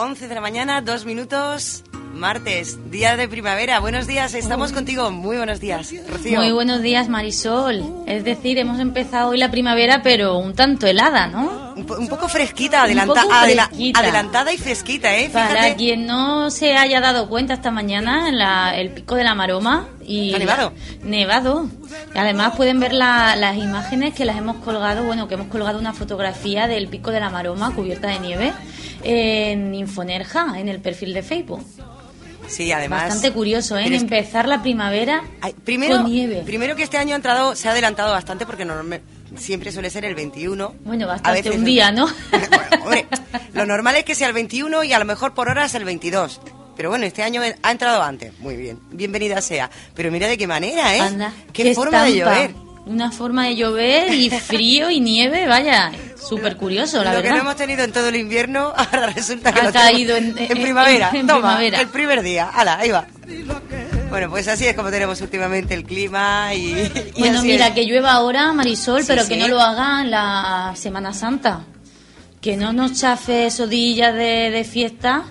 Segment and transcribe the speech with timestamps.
[0.00, 3.80] 11 de la mañana, dos minutos, martes, día de primavera.
[3.80, 5.10] Buenos días, estamos contigo.
[5.10, 6.40] Muy buenos días, Rocío.
[6.40, 7.84] Muy buenos días, Marisol.
[8.06, 11.69] Es decir, hemos empezado hoy la primavera, pero un tanto helada, ¿no?
[11.76, 14.00] Un, po- un poco fresquita, adelanta- Un poco adela- fresquita.
[14.00, 15.30] adelantada y fresquita, ¿eh?
[15.32, 19.34] Para quien no se haya dado cuenta esta mañana, en la- el pico de la
[19.34, 20.72] Maroma y ¿Ha nevado?
[21.02, 21.68] nevado.
[22.14, 25.78] Y Además pueden ver la- las imágenes que las hemos colgado, bueno, que hemos colgado
[25.78, 28.52] una fotografía del pico de la Maroma cubierta de nieve
[29.02, 31.64] en Infonerja, en el perfil de Facebook.
[32.48, 33.02] Sí, además.
[33.04, 33.86] Bastante curioso, ¿eh?
[33.94, 35.22] Empezar la primavera
[35.64, 36.42] primero, con nieve.
[36.44, 40.04] primero que este año ha entrado, se ha adelantado bastante porque normalmente siempre suele ser
[40.04, 40.74] el 21.
[40.84, 42.06] Bueno, A bastante veces un día, ¿no?
[42.30, 43.06] Bueno, hombre,
[43.52, 46.40] lo normal es que sea el 21 y a lo mejor por horas el 22.
[46.76, 48.32] Pero bueno, este año ha entrado antes.
[48.38, 49.70] Muy bien, bienvenida sea.
[49.94, 51.00] Pero mira de qué manera, ¿eh?
[51.00, 52.54] Anda, qué, forma de llover.
[52.86, 57.36] Una forma de llover y frío y nieve, vaya, súper curioso, la Lo que verdad.
[57.36, 60.50] no hemos tenido en todo el invierno, ahora resulta que Ha lo caído en- en,
[60.50, 61.10] en- primavera.
[61.12, 61.80] en Toma, primavera.
[61.82, 62.48] el primer día.
[62.52, 63.06] Hala, ahí va.
[64.10, 66.72] Bueno, pues así es como tenemos últimamente el clima y,
[67.16, 67.74] y Bueno, mira, es.
[67.74, 69.28] que llueva ahora, Marisol, Sí, pero sí.
[69.30, 71.64] que no lo haga en la Semana Santa.
[72.40, 75.24] Que no nos chafe días de, de fiesta,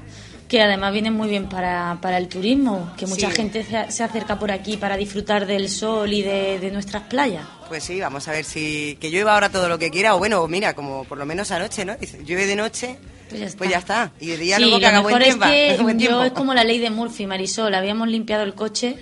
[0.48, 3.36] que además vienen muy bien para, para el turismo, que mucha Sí.
[3.36, 7.46] gente se, se acerca por aquí para disfrutar del sol y de, de nuestras playas.
[7.68, 10.48] Pues sí, vamos a ver si que llueva ahora todo lo que quiera o bueno,
[10.48, 11.96] mira, como por lo menos anoche, ¿no?
[12.26, 12.98] Llueve de noche,
[13.30, 13.58] Pues ya está.
[13.58, 14.12] pues ya está.
[14.20, 15.46] Y de día Sí, luego que haga buen tiempo.
[15.46, 17.74] es que buen yo es como la ley de Murphy, Marisol.
[17.76, 18.98] Habíamos limpiado el coche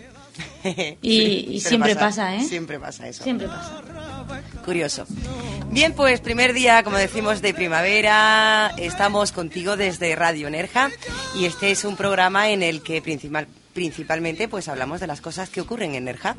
[1.02, 2.44] y, siempre pasa, ¿eh?
[2.44, 3.24] Siempre pasa eso.
[3.24, 3.82] Siempre pasa.
[4.66, 5.06] Curioso.
[5.72, 8.74] Bien, pues primer día, como decimos, de primavera.
[8.78, 10.90] Estamos contigo desde Radio Nerja
[11.36, 15.50] y este es un programa en el que principal, principalmente pues hablamos de las cosas
[15.50, 16.36] que ocurren en Nerja.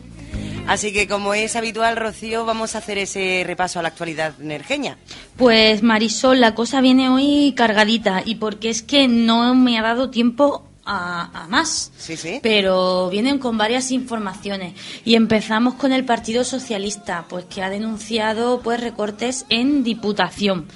[0.69, 4.99] Así que como es habitual, Rocío, vamos a hacer ese repaso a la actualidad nerjeña.
[5.37, 10.11] Pues Marisol, la cosa viene hoy cargadita y porque es que no me ha dado
[10.11, 11.91] tiempo a, a más.
[11.97, 12.41] Sí, sí.
[12.43, 14.75] Pero vienen con varias informaciones
[15.05, 20.67] y empezamos con el Partido Socialista, pues que ha denunciado pues recortes en Diputación.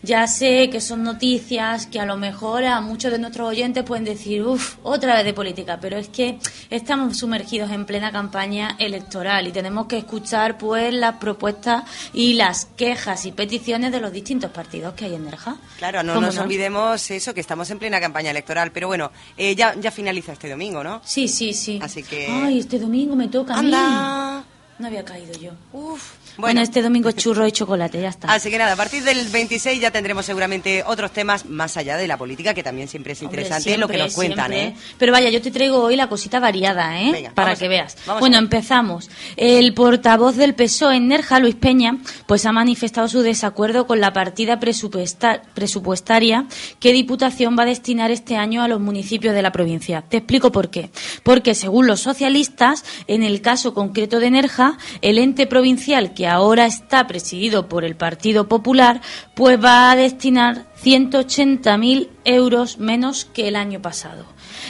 [0.00, 4.04] Ya sé que son noticias que a lo mejor a muchos de nuestros oyentes pueden
[4.04, 6.38] decir, uff, otra vez de política, pero es que
[6.70, 11.82] estamos sumergidos en plena campaña electoral y tenemos que escuchar pues las propuestas
[12.12, 15.56] y las quejas y peticiones de los distintos partidos que hay en Nerja.
[15.78, 18.70] Claro, no ¿Cómo nos olvidemos eso, que estamos en plena campaña electoral.
[18.70, 21.02] Pero bueno, eh, ya, ya finaliza este domingo, ¿no?
[21.04, 21.80] Sí, sí, sí.
[21.82, 23.66] Así que- Ay, este domingo me toca a mí.
[23.74, 24.44] ¡Anda!
[24.78, 25.50] No había caído yo.
[25.72, 26.12] Uf.
[26.38, 28.32] Bueno, este domingo churro y chocolate, ya está.
[28.32, 32.06] Así que nada, a partir del 26 ya tendremos seguramente otros temas más allá de
[32.06, 34.78] la política, que también siempre es Hombre, interesante lo que nos cuentan, siempre.
[34.78, 34.94] ¿eh?
[34.98, 37.10] Pero vaya, yo te traigo hoy la cosita variada, ¿eh?
[37.10, 37.96] Venga, Para que a- veas.
[38.20, 39.10] Bueno, empezamos.
[39.36, 44.12] El portavoz del PSOE en Nerja, Luis Peña, pues ha manifestado su desacuerdo con la
[44.12, 46.46] partida presupuesta- presupuestaria
[46.78, 50.04] que Diputación va a destinar este año a los municipios de la provincia.
[50.08, 50.90] Te explico por qué.
[51.24, 56.66] Porque según los socialistas, en el caso concreto de Nerja, el ente provincial que ahora
[56.66, 59.00] está presidido por el Partido Popular,
[59.34, 64.26] pues va a destinar 180.000 euros menos que el año pasado.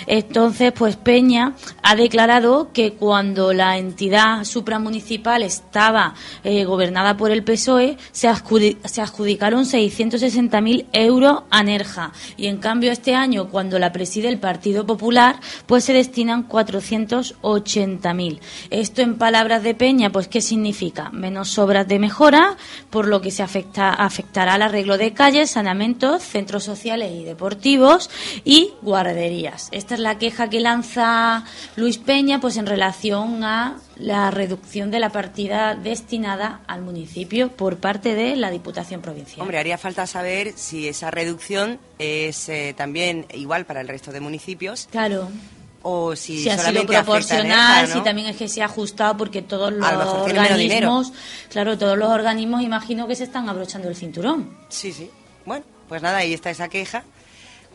[0.06, 6.14] Entonces, pues Peña ha declarado que cuando la entidad supramunicipal estaba
[6.44, 12.12] eh, gobernada por el PSOE, se, adjudi- se adjudicaron 660.000 euros a Nerja.
[12.37, 18.38] Y en cambio, este año, cuando la preside el Partido Popular, pues se destinan 480.000.
[18.70, 21.10] Esto, en palabras de Peña, pues ¿qué significa?
[21.10, 22.56] Menos obras de mejora,
[22.91, 28.11] por lo que se afecta, afectará al arreglo de calles, saneamientos, centros sociales y deportivos
[28.44, 29.69] y guarderías.
[29.88, 31.44] Esta es la queja que lanza
[31.76, 37.79] Luis Peña pues en relación a la reducción de la partida destinada al municipio por
[37.79, 39.40] parte de la Diputación Provincial.
[39.40, 44.20] Hombre, haría falta saber si esa reducción es eh, también igual para el resto de
[44.20, 45.31] municipios Claro.
[45.81, 49.73] o si, Si ha sido proporcional, si también es que se ha ajustado porque todos
[49.73, 51.14] los lo organismos,
[51.49, 54.55] claro, todos los organismos imagino que se están abrochando el cinturón.
[54.69, 55.11] Sí, sí.
[55.46, 57.05] Bueno, pues nada, ahí está esa queja.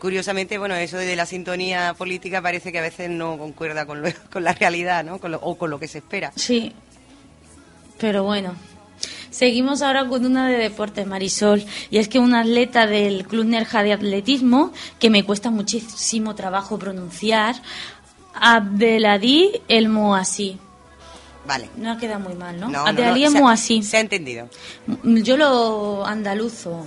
[0.04, 4.10] Curiosamente, bueno, eso de la sintonía política parece que a veces no concuerda con, lo-
[4.30, 5.18] con la realidad, ¿no?
[5.18, 6.30] Con lo- o con lo que se espera.
[6.36, 6.74] Sí,
[7.98, 8.54] pero bueno.
[9.30, 11.64] Seguimos ahora con una de deportes, Marisol.
[11.90, 16.78] Y es que un atleta del Club Nerja de Atletismo, que me cuesta muchísimo trabajo
[16.78, 17.56] pronunciar,
[18.34, 20.58] Abdeladi El Moasí.
[21.46, 21.70] Vale.
[21.78, 22.66] No ha quedado muy mal, ¿no?
[22.68, 23.82] No, no, Abdeladi no, El Moasí.
[23.82, 24.50] Se ha entendido.
[25.02, 26.86] Yo lo andaluzo.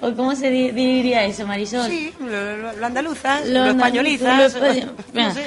[0.00, 1.88] cómo, ¿O cómo se di- diría eso, Marisol?
[1.90, 4.38] Sí, lo, lo- lo andaluzas, Lo lo, andaluzo, españolizas.
[4.38, 5.46] lo español- no sé.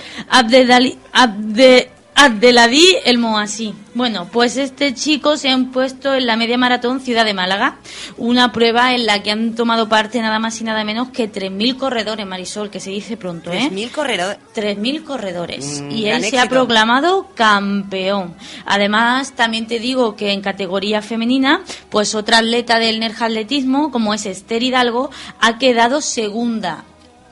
[1.13, 3.73] Abde- Abdeladí el Moasí.
[3.93, 7.77] Bueno, pues este chico se ha impuesto en la media maratón Ciudad de Málaga,
[8.17, 11.77] una prueba en la que han tomado parte nada más y nada menos que 3.000
[11.77, 13.69] corredores, Marisol, que se dice pronto, ¿eh?
[13.71, 14.39] 3.000 corredores.
[14.55, 18.35] 3.000 corredores Mm, y él se ha proclamado campeón.
[18.65, 24.13] Además, también te digo que en categoría femenina, pues otra atleta del Nerja Atletismo, como
[24.13, 25.09] es Esther Hidalgo,
[25.39, 26.83] ha quedado segunda.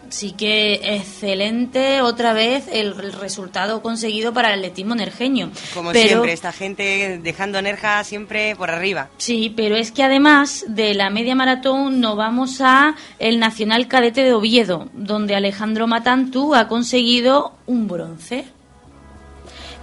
[0.07, 5.51] Así que excelente otra vez el, resultado conseguido para el atletismo nerjeño.
[5.73, 9.09] Como Pero- siempre, esta gente dejando Nerja siempre por arriba.
[9.17, 14.23] Sí, pero es que además de la media maratón nos vamos a el Nacional Cadete
[14.23, 18.45] de Oviedo, donde Alejandro Matantu ha conseguido un bronce.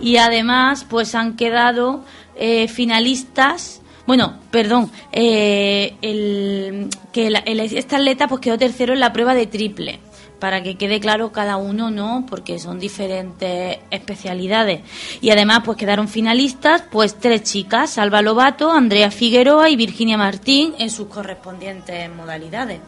[0.01, 2.05] Y además, pues han quedado
[2.37, 3.81] eh, finalistas.
[4.07, 9.35] Bueno, perdón, eh, el, que la- el- este atleta pues quedó tercero en la prueba
[9.35, 10.01] de triple,
[10.43, 12.27] para que quede claro cada uno, ¿no?
[12.29, 14.81] Porque son diferentes especialidades.
[15.21, 20.75] Y además pues quedaron finalistas pues tres chicas, Salva Lobato, Andrea Figueroa y Virginia Martín
[20.81, 22.81] en sus correspondientes modalidades.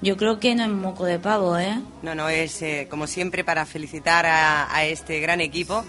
[0.00, 1.78] Yo creo que no es moco de pavo, ¿eh?
[2.00, 5.84] No, no, es eh, como siempre para felicitar a, a este gran equipo,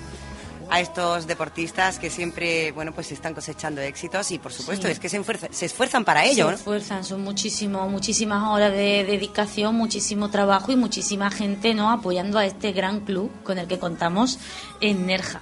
[0.69, 4.93] a estos deportistas que siempre, bueno, pues están cosechando éxitos y por supuesto Sí.
[4.93, 6.57] es que se, enfuerza- se esfuerzan para ello, se ¿no?
[6.57, 12.45] esfuerzan, son muchísimo, muchísimas horas de dedicación, muchísimo trabajo y muchísima gente no apoyando a
[12.45, 14.39] este gran club con el que contamos
[14.81, 15.41] en Nerja.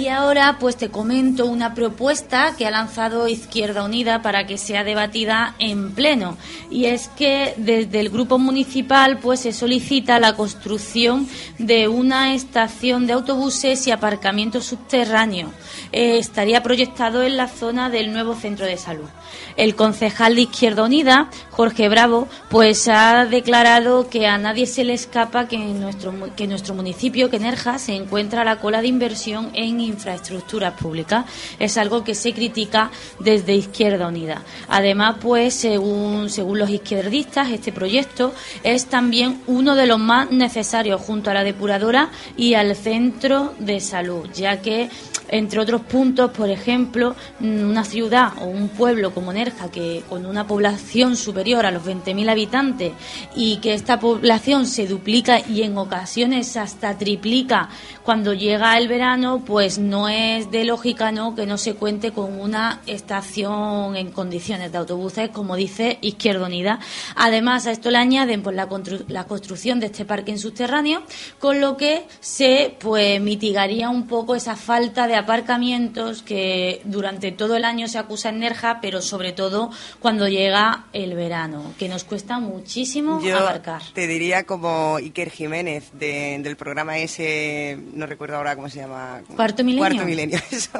[0.00, 4.82] Y ahora pues te comento una propuesta que ha lanzado Izquierda Unida para que sea
[4.82, 6.38] debatida en pleno
[6.70, 13.06] y es que desde el grupo municipal pues se solicita la construcción de una estación
[13.06, 15.52] de autobuses y aparcamiento subterráneo.
[15.92, 19.08] Eh, estaría proyectado en la zona del nuevo centro de salud.
[19.56, 24.94] El concejal de Izquierda Unida, Jorge Bravo, pues ha declarado que a nadie se le
[24.94, 28.88] escapa que en nuestro, que nuestro municipio, que Nerja, se encuentra a la cola de
[28.88, 31.24] inversión en infraestructuras públicas.
[31.58, 34.42] Es algo que se critica desde Izquierda Unida.
[34.68, 38.32] Además, pues, según, según los izquierdistas, este proyecto
[38.62, 43.80] es también uno de los más necesarios junto a la depuradora y al centro de
[43.80, 44.88] salud, ya que
[45.30, 50.26] entre otros puntos, por ejemplo, mm, una ciudad o un pueblo como Nerja, que con
[50.26, 52.92] una población superior a los 20.000 habitantes
[53.34, 57.68] y que esta población se duplica y en ocasiones hasta triplica
[58.02, 62.40] cuando llega el verano, pues no es de lógica no que no se cuente con
[62.40, 66.80] una estación en condiciones de autobuses, como dice Izquierda Unida.
[67.14, 71.02] Además, a esto le añaden pues, la, constru- la construcción de este parque en subterráneo,
[71.38, 77.56] con lo que se pues mitigaría un poco esa falta de aparcamientos que durante todo
[77.56, 79.70] el año se acusa en Nerja, pero sobre todo
[80.00, 83.82] cuando llega el verano, que nos cuesta muchísimo Yo aparcar.
[83.94, 89.20] te diría como Iker Jiménez de- del programa ese, no recuerdo ahora cómo se llama.
[89.36, 89.88] Cuarto Milenio.
[89.88, 90.70] Cuarto Milenio, eso.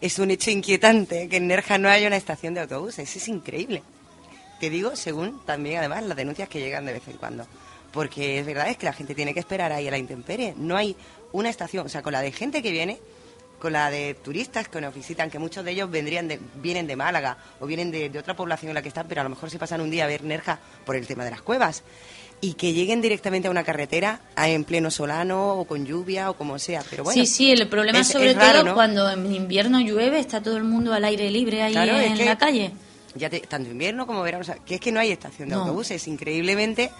[0.00, 3.82] Es un hecho inquietante que en Nerja no haya una estación de autobuses, es increíble.
[4.60, 7.46] Te digo, según también además las denuncias que llegan de vez en cuando.
[7.92, 10.54] Porque es verdad, es que la gente tiene que esperar ahí a la intemperie.
[10.56, 10.94] No hay
[11.32, 12.98] una estación, o sea, con la de gente que viene,
[13.60, 16.96] con la de turistas que nos visitan, que muchos de ellos vendrían de, vienen de
[16.96, 19.50] Málaga o vienen de, de otra población en la que están, pero a lo mejor
[19.50, 21.82] se pasan un día a ver Nerja por el tema de las cuevas.
[22.42, 26.58] Y que lleguen directamente a una carretera en pleno solano o con lluvia o como
[26.58, 26.82] sea.
[26.88, 28.74] Pero bueno, sí, sí, el problema es- sobre es raro, todo ¿no?
[28.74, 32.38] cuando en invierno llueve, está todo el mundo al aire libre ahí Claro, en la
[32.38, 32.72] calle.
[33.14, 35.54] ya te- tanto invierno como verano, o sea, que es que no hay estación de
[35.54, 35.60] No.
[35.62, 36.90] autobuses, increíblemente.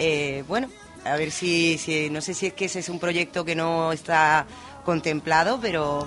[0.00, 0.68] eh, bueno,
[1.04, 3.92] a ver si, si, no sé si es que ese es un proyecto que no
[3.92, 4.46] está
[4.84, 6.06] contemplado, pero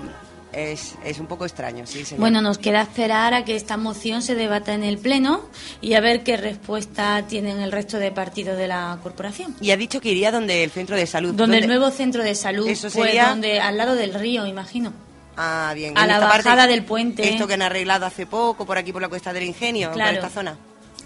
[0.51, 2.19] es, es un poco extraño, sí, señor.
[2.19, 5.41] Bueno, nos queda esperar a que esta moción se debata en el Pleno
[5.81, 9.55] y a ver qué respuesta tienen el resto de partidos de la corporación.
[9.61, 11.33] y ha dicho que iría donde el centro de salud.
[11.33, 14.93] Donde el nuevo centro de salud, Eso pues sería- donde, al lado del río, imagino.
[15.35, 15.97] Ah, bien.
[15.97, 17.27] a en la parte- bajada del puente.
[17.27, 20.13] Esto que han arreglado hace poco, por aquí por la Cuesta del Ingenio, por Claro.
[20.17, 20.55] esta zona.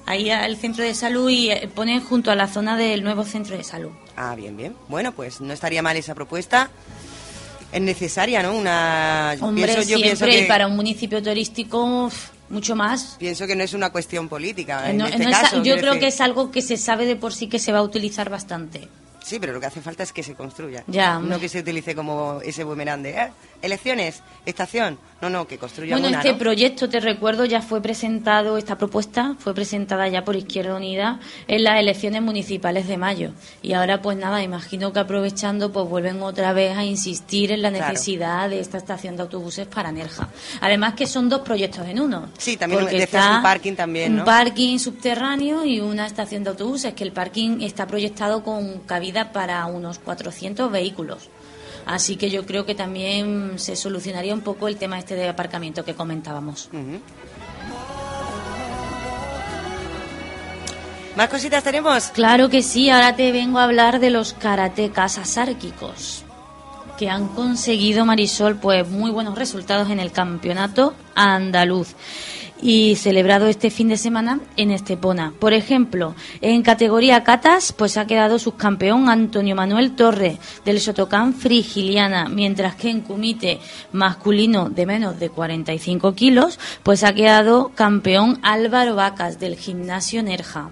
[0.05, 3.57] Ahí al centro de salud y eh, ponen junto a la zona del nuevo centro
[3.57, 3.91] de salud.
[4.17, 4.73] Ah, bien, bien.
[4.89, 6.69] Bueno, pues no estaría mal esa propuesta.
[7.71, 8.53] Es necesaria, ¿no?
[8.55, 9.35] Una...
[9.41, 10.45] Hombre, pienso, yo pienso siempre, que...
[10.45, 12.09] y para un municipio turístico,
[12.49, 13.15] mucho más.
[13.19, 14.89] Pienso que no es una cuestión política.
[14.89, 15.99] En No- este no es- caso, yo creo decir.
[15.99, 18.87] que es algo que se sabe de por sí que se va a utilizar bastante.
[19.23, 20.85] Sí, pero lo que hace falta es que se construya.
[20.87, 23.31] Ya, no que se utilice como ese boomerang de ¿eh?
[23.61, 24.97] Elecciones, estación.
[25.19, 26.37] No, no, que construya Bueno, una, este ¿no?
[26.37, 31.63] proyecto, te recuerdo, ya fue presentado, esta propuesta fue presentada ya por Izquierda Unida en
[31.63, 33.31] las elecciones municipales de mayo.
[33.63, 37.71] Y ahora, pues nada, imagino que aprovechando, pues vuelven otra vez a insistir en la
[37.71, 37.93] Claro.
[37.93, 40.29] necesidad de esta estación de autobuses para Nerja.
[40.61, 42.29] Además que son dos proyectos en uno.
[42.37, 44.25] Sí, también porque está un parking también, Un ¿no?
[44.25, 49.65] parking subterráneo y una estación de autobuses, que el parking está proyectado con cabida para
[49.65, 51.29] unos 400 vehículos.
[51.87, 55.85] Así que yo creo que también se solucionaría un poco el tema este de aparcamiento
[55.85, 56.69] que comentábamos.
[61.15, 62.09] ¿Más cositas tenemos?
[62.09, 66.26] Claro que sí, ahora te vengo a hablar de los karatecas asárquicos
[66.97, 71.95] que han conseguido Marisol pues muy buenos resultados en el campeonato andaluz
[72.61, 75.33] y celebrado este fin de semana en Estepona.
[75.39, 82.29] Por ejemplo, en categoría catas, pues ha quedado subcampeón Antonio Manuel Torre del Sotocán Frigiliana,
[82.29, 83.59] mientras que en kumite
[83.91, 90.71] masculino de menos de 45 kilos, pues ha quedado campeón Álvaro Vacas del gimnasio Nerja.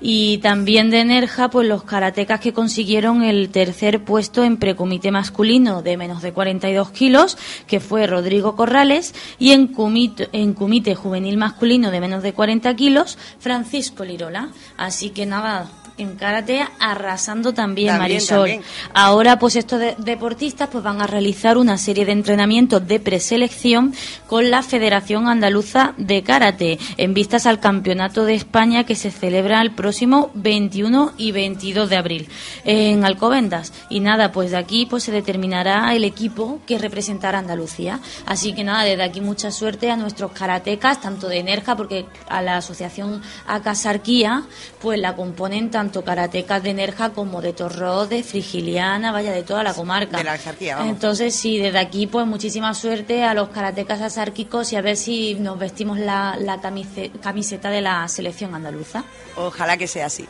[0.00, 5.82] Y también de Nerja, pues los karatecas que consiguieron el tercer puesto en precomité masculino
[5.82, 7.36] de menos de 42 kilos,
[7.66, 12.74] que fue Rodrigo Corrales, y en comité, en comité juvenil masculino de menos de 40
[12.76, 14.50] kilos, Francisco Lirola.
[14.76, 18.36] Así que nada, en karate arrasando también, También, Marisol.
[18.38, 18.62] también.
[18.94, 23.94] Ahora, pues estos de- deportistas pues van a realizar una serie de entrenamientos de preselección
[24.26, 29.60] con la Federación Andaluza de Karate en vistas al Campeonato de España que se celebra
[29.60, 32.28] el próximo 21 y 22 de abril
[32.64, 33.72] en Alcobendas.
[33.90, 38.00] Y nada, pues de aquí pues se determinará el equipo que representará Andalucía.
[38.26, 42.40] Así que nada, desde aquí mucha suerte a nuestros karatecas, tanto de Nerja, porque a
[42.42, 44.44] la asociación Acasarquía,
[44.80, 49.62] pues la componen tanto karatecas de Nerja como de Torró, de Frigiliana, vaya, de toda
[49.62, 50.16] la comarca.
[50.18, 50.90] De la Axarquía, vamos.
[50.92, 55.34] Entonces, sí, desde aquí, pues muchísima suerte a los karatecas asárquicos y a ver si
[55.34, 59.04] nos vestimos la, la camice- camiseta de la selección andaluza.
[59.36, 60.26] Ojalá que sea así.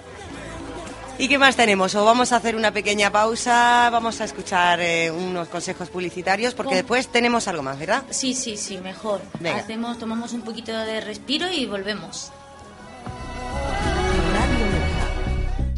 [1.20, 1.94] ¿Y qué más tenemos?
[1.96, 6.68] O vamos a hacer una pequeña pausa, vamos a escuchar eh, unos consejos publicitarios, porque
[6.68, 8.04] Con- después tenemos algo más, ¿verdad?
[8.10, 9.20] Sí, sí, sí, mejor.
[9.40, 9.58] Venga.
[9.58, 12.30] Hacemos, tomamos un poquito de respiro y volvemos.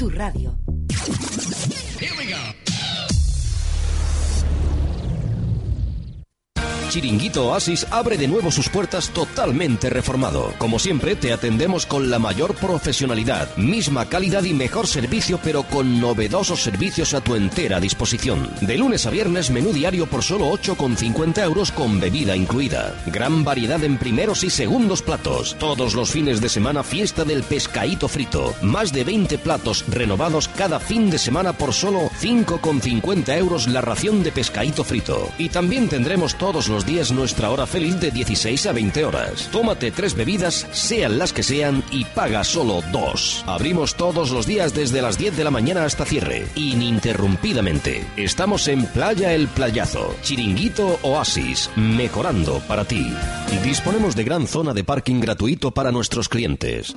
[0.00, 0.50] Tu radio.
[6.90, 10.52] Chiringuito Oasis abre de nuevo sus puertas totalmente reformado.
[10.58, 16.00] Como siempre, te atendemos con la mayor profesionalidad, misma calidad y mejor servicio, pero con
[16.00, 18.50] novedosos servicios a tu entera disposición.
[18.60, 22.92] De lunes a viernes, menú diario por solo 8,50 euros con bebida incluida.
[23.06, 25.54] Gran variedad en primeros y segundos platos.
[25.60, 28.52] Todos los fines de semana, fiesta del pescaíto frito.
[28.62, 34.24] Más de 20 platos renovados cada fin de semana por solo 5,50 euros la ración
[34.24, 35.30] de pescaíto frito.
[35.38, 39.48] Y también tendremos todos los días nuestra hora feliz de 16 a 20 horas.
[39.52, 43.44] Tómate tres bebidas, sean las que sean, y paga solo dos.
[43.46, 48.04] Abrimos todos los días desde las 10 de la mañana hasta cierre, ininterrumpidamente.
[48.16, 53.12] Estamos en Playa El Playazo, Chiringuito Oasis, mejorando para ti.
[53.62, 56.96] Disponemos de gran zona de parking gratuito para nuestros clientes.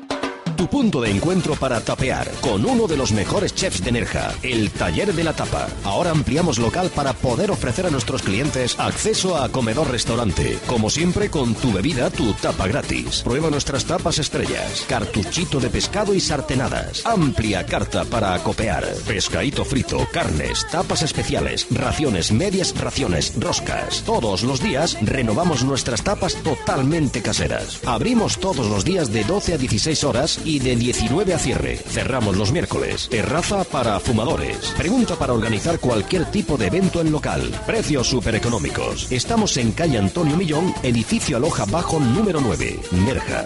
[0.56, 4.70] Tu punto de encuentro para tapear con uno de los mejores chefs de Nerja, el
[4.70, 5.68] Taller de la Tapa.
[5.84, 10.60] Ahora ampliamos local para poder ofrecer a nuestros clientes acceso a comedor-restaurante.
[10.68, 13.22] Como siempre, con tu bebida, tu tapa gratis.
[13.24, 17.04] Prueba nuestras tapas estrellas, cartuchito de pescado y sartenadas.
[17.06, 18.86] Amplia carta para acopear.
[19.08, 24.04] Pescadito frito, carnes, tapas especiales, raciones, medias raciones, roscas.
[24.06, 27.80] Todos los días renovamos nuestras tapas totalmente caseras.
[27.86, 31.78] Abrimos todos los días de 12 a 16 horas y de 19 a cierre.
[31.78, 33.08] Cerramos los miércoles.
[33.10, 34.74] Terraza para fumadores.
[34.78, 37.42] Pregunta para organizar cualquier tipo de evento en local.
[37.66, 39.12] Precios súper económicos.
[39.12, 43.46] Estamos en calle Antonio Millón, edificio Aloja Bajo número 9, Nerja.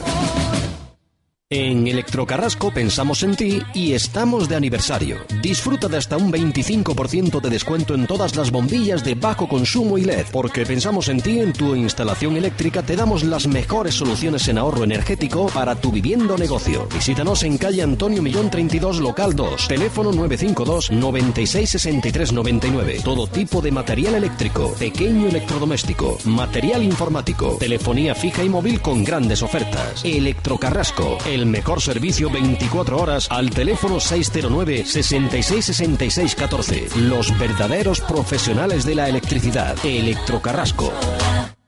[1.49, 5.19] En Electrocarrasco pensamos en ti y estamos de aniversario.
[5.41, 10.03] Disfruta de hasta un 25% de descuento en todas las bombillas de bajo consumo y
[10.03, 10.25] LED.
[10.33, 14.83] Porque pensamos en ti en tu instalación eléctrica te damos las mejores soluciones en ahorro
[14.83, 16.85] energético para tu vivienda o negocio.
[16.93, 19.69] Visítanos en calle Antonio Millón 32 local 2.
[19.69, 22.99] Teléfono 952 96 63 99.
[23.05, 29.41] Todo tipo de material eléctrico, pequeño electrodoméstico, material informático, telefonía fija y móvil con grandes
[29.41, 30.03] ofertas.
[30.03, 36.87] Electrocarrasco, el mejor servicio 24 horas al teléfono 609 66 66 14.
[37.01, 39.77] Los verdaderos profesionales de la electricidad.
[39.83, 40.93] Electrocarrasco.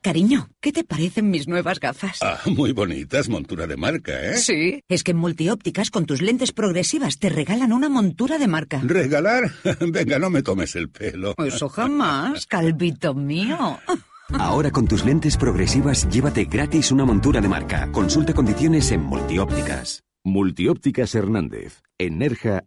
[0.01, 2.19] Cariño, ¿qué te parecen mis nuevas gafas?
[2.21, 4.37] Ah, muy bonitas, montura de marca, ¿eh?
[4.37, 4.81] Sí.
[4.87, 8.79] Es que en multiópticas con tus lentes progresivas te regalan una montura de marca.
[8.81, 9.51] ¿Regalar?
[9.81, 11.35] Venga, no me tomes el pelo.
[11.45, 13.79] Eso jamás, calvito mío.
[14.37, 17.91] Ahora con tus lentes progresivas llévate gratis una montura de marca.
[17.91, 20.03] Consulta condiciones en multiópticas.
[20.23, 21.81] Multiópticas Hernández.
[21.97, 22.19] En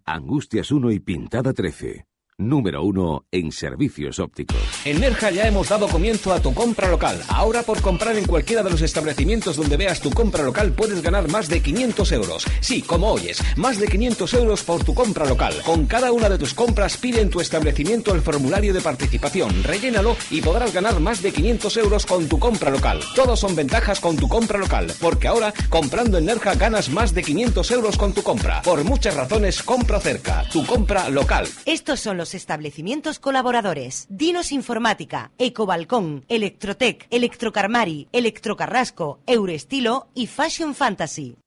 [0.04, 2.07] Angustias 1 y Pintada 13
[2.39, 4.57] número uno en servicios ópticos.
[4.85, 7.23] En Nerja ya hemos dado comienzo a tu compra local.
[7.29, 11.31] Ahora por comprar en cualquiera de los establecimientos donde veas tu compra local puedes ganar
[11.31, 12.45] más de 500 euros.
[12.61, 15.55] Sí, como oyes, más de 500 euros por tu compra local.
[15.65, 20.17] Con cada una de tus compras pide en tu establecimiento el formulario de participación, rellénalo
[20.31, 23.01] y podrás ganar más de 500 euros con tu compra local.
[23.15, 27.23] Todos son ventajas con tu compra local, porque ahora comprando en Nerja ganas más de
[27.23, 28.62] 500 euros con tu compra.
[28.62, 31.47] Por muchas razones, compra cerca, tu compra local.
[31.65, 34.07] Estos son los establecimientos colaboradores.
[34.09, 41.42] Dinos Informática, Ecobalcón, Electrotec, Electrocarmari, Electrocarrasco, Eurestilo y Fashion Fantasy.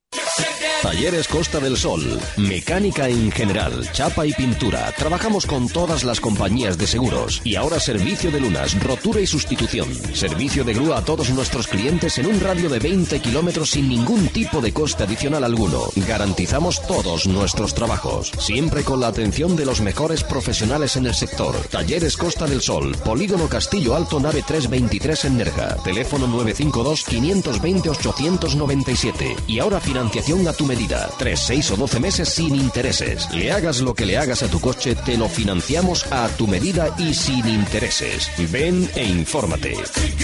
[0.86, 2.00] Talleres Costa del Sol,
[2.36, 4.92] mecánica en general, chapa y pintura.
[4.92, 9.92] Trabajamos con todas las compañías de seguros y ahora servicio de lunas, rotura y sustitución.
[10.14, 14.28] Servicio de grúa a todos nuestros clientes en un radio de 20 kilómetros sin ningún
[14.28, 15.88] tipo de coste adicional alguno.
[16.06, 21.56] Garantizamos todos nuestros trabajos, siempre con la atención de los mejores profesionales en el sector.
[21.68, 25.82] Talleres Costa del Sol, Polígono Castillo Alto, nave 323 en Nerja.
[25.82, 30.75] Teléfono 952 520 897 y ahora financiación a tu medida.
[31.18, 33.28] 3, 6 o 12 meses sin intereses.
[33.32, 36.94] Le hagas lo que le hagas a tu coche, te lo financiamos a tu medida
[36.98, 38.30] y sin intereses.
[38.50, 39.74] Ven e infórmate.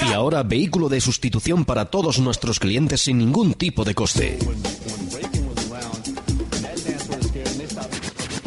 [0.06, 4.38] Y ahora vehículo de sustitución para todos nuestros clientes sin ningún tipo de coste.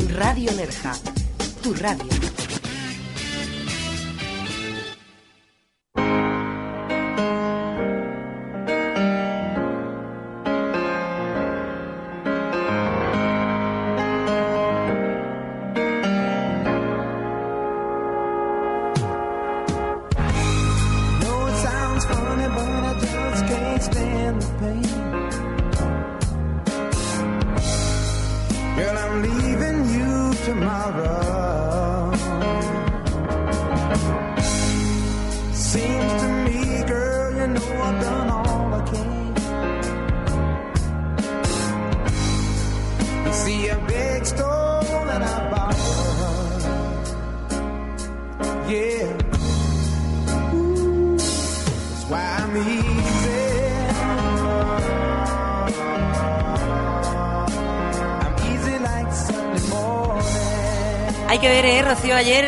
[0.09, 0.93] Radio Nerja,
[1.61, 2.24] tu radio.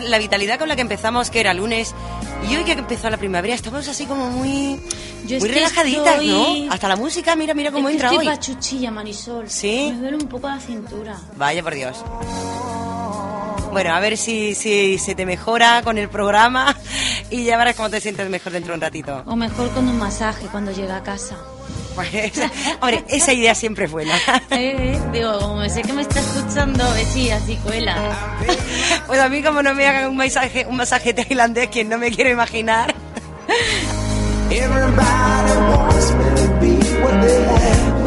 [0.09, 1.93] La vitalidad con la que empezamos, que era lunes,
[2.49, 4.79] y hoy que empezó la primavera, estamos así como muy,
[5.25, 6.71] Yo muy que relajaditas, estoy- ¿no?
[6.73, 8.33] Hasta la música, mira, mira cómo es que entra estoy hoy.
[8.35, 9.49] pachuchilla, Marisol.
[9.49, 9.89] ¿Sí?
[9.93, 11.17] Me duele un poco la cintura.
[11.35, 11.97] Vaya por Dios.
[13.71, 16.75] Bueno, a ver si, si se te mejora con el programa
[17.29, 19.23] y ya verás cómo te sientes mejor dentro de un ratito.
[19.25, 21.35] O mejor con un masaje cuando llega a casa.
[21.97, 22.33] Pues,
[22.79, 24.13] hombre, esa idea siempre es buena.
[24.51, 27.95] Eh, eh, digo, como sé que me está escuchando, a ver si así cuela.
[29.07, 32.11] Pues a mí como no me hagan un masaje, un masaje tailandés, que no me
[32.11, 32.93] quiero imaginar.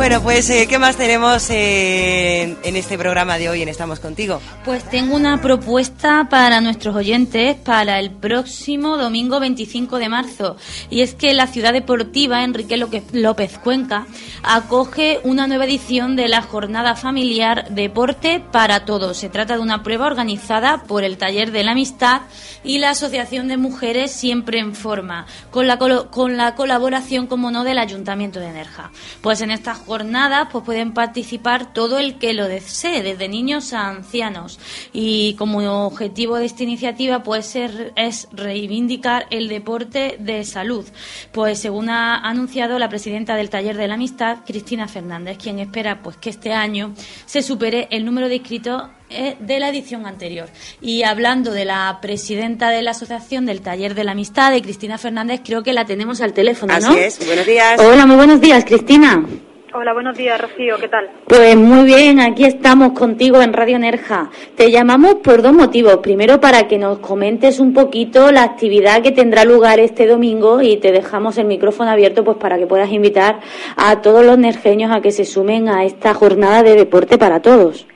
[0.01, 4.41] Bueno, pues, eh, ¿qué más tenemos eh, en este programa de hoy en Estamos Contigo?
[4.65, 10.57] Pues tengo una propuesta para nuestros oyentes para el próximo domingo 25 de marzo.
[10.89, 14.07] Y es que la ciudad deportiva Enrique López- Cuenca
[14.43, 19.19] acoge una nueva edición de la jornada familiar Deporte para Todos.
[19.19, 22.23] Se trata de una prueba organizada por el Taller de la Amistad
[22.65, 27.65] y la Asociación de Mujeres Siempre en Forma, con la, con la colaboración, como no,
[27.65, 28.91] del Ayuntamiento de Nerja.
[29.21, 33.88] Pues en estas jornadas pues pueden participar todo el que lo desee, desde niños a
[33.88, 34.61] ancianos.
[34.92, 40.85] Y como objetivo de esta iniciativa pues ser- es reivindicar el deporte de salud.
[41.33, 46.03] Pues según ha anunciado la presidenta del Taller de la Amistad, Cristina Fernández, quien espera
[46.03, 46.94] pues que este año
[47.26, 50.48] se supere el número de inscritos eh, de la edición anterior.
[50.81, 54.98] Y hablando de la presidenta de la Asociación del Taller de la Amistad, de Cristina
[54.98, 56.90] Fernández, creo que la tenemos al teléfono, ¿no?
[56.90, 57.81] Así es, buenos días.
[57.81, 59.24] Hola, muy buenos días, Cristina.
[59.72, 61.09] Hola, buenos días, Rocío, ¿qué tal?
[61.28, 64.28] Pues muy bien, aquí estamos contigo en Radio Nerja.
[64.56, 65.98] Te llamamos por dos motivos.
[65.98, 70.78] Primero, para que nos comentes un poquito la actividad que tendrá lugar este domingo y
[70.78, 73.38] te dejamos el micrófono abierto pues para que puedas invitar
[73.76, 77.87] a todos los nerjeños a que se sumen a esta jornada de deporte para todos.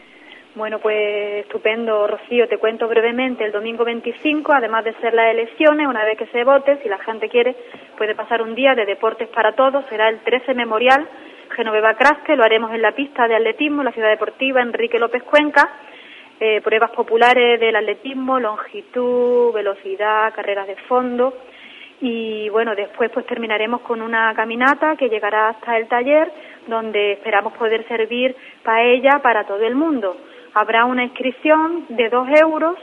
[0.55, 2.47] Bueno, pues estupendo, Rocío.
[2.47, 3.45] Te cuento brevemente.
[3.45, 6.99] El domingo 25, además de ser las elecciones, una vez que se vote, si la
[6.99, 7.57] gente quiere,
[7.99, 9.85] puede pasar un día de deportes para todos.
[9.89, 11.09] Será el 13 Memorial
[11.57, 12.37] Genoveva Craste.
[12.37, 15.69] Lo haremos en la pista de atletismo, la ciudad deportiva Enrique López Cuenca.
[16.39, 21.35] Eh, pruebas populares del atletismo, longitud, velocidad, carreras de fondo.
[22.01, 26.31] Y bueno, después pues terminaremos con una caminata que llegará hasta el taller,
[26.69, 30.17] donde esperamos poder servir paella para todo el mundo
[30.55, 32.77] habrá una inscripción de dos euros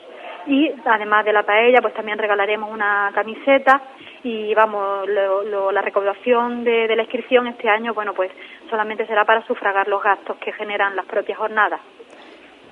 [0.48, 3.82] y además de la paella pues también regalaremos una camiseta
[4.24, 8.32] y vamos la recaudación de, de, la inscripción este año bueno pues
[8.70, 11.80] solamente será para sufragar los gastos que generan las propias jornadas.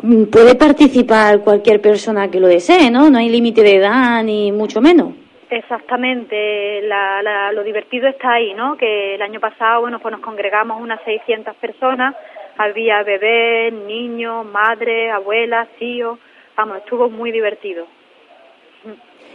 [0.02, 4.52] Mm, puede participar cualquier persona que lo desee no no hay límite de edad ni
[4.52, 5.14] mucho menos
[5.50, 8.78] Exactamente, la, lo divertido está ahí, ¿no?
[8.78, 12.16] Que el año pasado, bueno, pues nos congregamos unas 600 personas
[12.60, 16.20] había bebés, niños, madres, abuelas, tíos.
[16.58, 17.88] Vamos, estuvo muy divertido.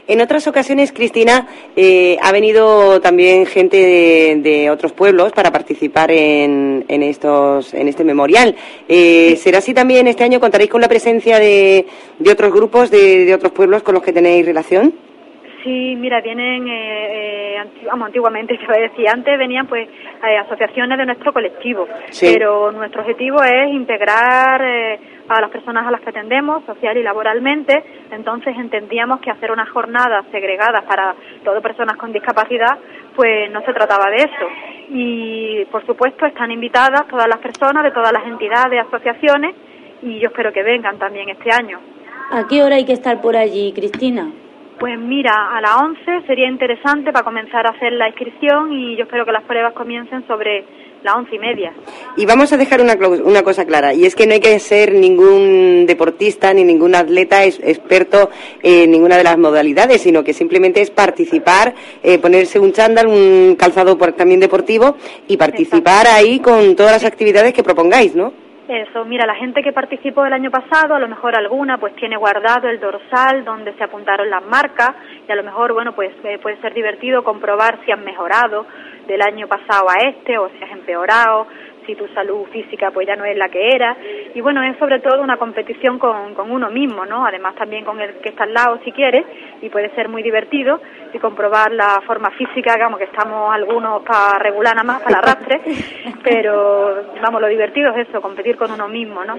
[0.06, 6.84] En otras ocasiones, Cristina, eh, ha venido también gente de, otros pueblos para participar en,
[6.88, 8.54] en, estos, en este memorial.
[8.86, 10.38] Eh, ¿Será así también este año?
[10.38, 11.86] ¿Contaréis con la presencia de,
[12.18, 14.92] de otros grupos, de, de otros pueblos con los que tenéis relación?
[15.64, 20.36] Sí, mira, vienen, eh, eh vamos, antiguamente, se va a decir, antes venían pues eh,
[20.36, 21.88] asociaciones de nuestro colectivo,
[22.20, 27.02] pero nuestro objetivo es integrar eh, a las personas a las que atendemos, social y
[27.02, 32.76] laboralmente, entonces entendíamos que hacer unas jornadas segregadas para todas personas con discapacidad,
[33.16, 34.46] pues no se trataba de eso.
[34.90, 39.54] Y, por supuesto, están invitadas todas las personas de todas las entidades, asociaciones,
[40.02, 41.80] y yo espero que vengan también este año.
[42.30, 44.30] ¿A qué hora hay que estar por allí, Cristina?
[44.78, 49.04] Pues mira, a las 11 sería interesante para comenzar a hacer la inscripción y yo
[49.04, 50.64] espero que las pruebas comiencen sobre
[51.04, 51.72] las once y media.
[52.16, 54.94] Y vamos a dejar una, una cosa clara, y es que no hay que ser
[54.94, 58.30] ningún deportista ni ningún atleta experto
[58.62, 63.54] en ninguna de las modalidades, sino que simplemente es participar, eh, ponerse un chándal, un
[63.56, 64.96] calzado también deportivo
[65.28, 68.43] y participar ahí con todas las actividades que propongáis, ¿no?
[68.74, 72.16] Eso, mira, la gente que participó el año pasado, a lo mejor alguna pues tiene
[72.16, 74.96] guardado el dorsal donde se apuntaron las marcas
[75.28, 78.66] y a lo mejor, bueno, pues eh, puede ser divertido comprobar si han mejorado
[79.06, 81.46] del año pasado a este o si has empeorado,
[81.86, 83.96] si tu salud física pues ya no es la que era.
[84.34, 87.24] Y bueno, es sobre todo una competición con, con uno mismo, ¿no?
[87.26, 89.24] Además también con el que está al lado si quieres
[89.62, 90.80] y puede ser muy divertido
[91.12, 95.24] y comprobar la forma física, digamos que estamos algunos para regular nada más, para el
[95.24, 95.60] arrastre,
[96.22, 99.38] pero vamos, lo divertido es eso, competir con uno mismo, ¿no?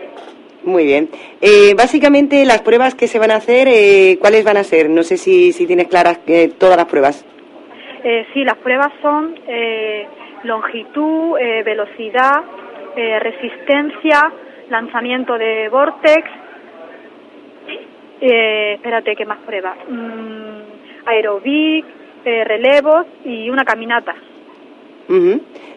[0.63, 1.10] Muy bien.
[1.41, 4.89] Eh, básicamente, las pruebas que se van a hacer, eh, ¿cuáles van a ser?
[4.89, 7.23] No sé si, si tienes claras eh, todas las pruebas.
[8.03, 10.08] Eh, sí, las pruebas son eh,
[10.45, 12.43] longitud, eh, velocidad,
[12.95, 14.31] eh, resistencia,
[14.69, 16.29] lanzamiento de vortex.
[18.21, 19.77] Eh, espérate, ¿qué más pruebas?
[19.89, 21.86] Mm, aerobic,
[22.23, 24.15] relevos y una caminata.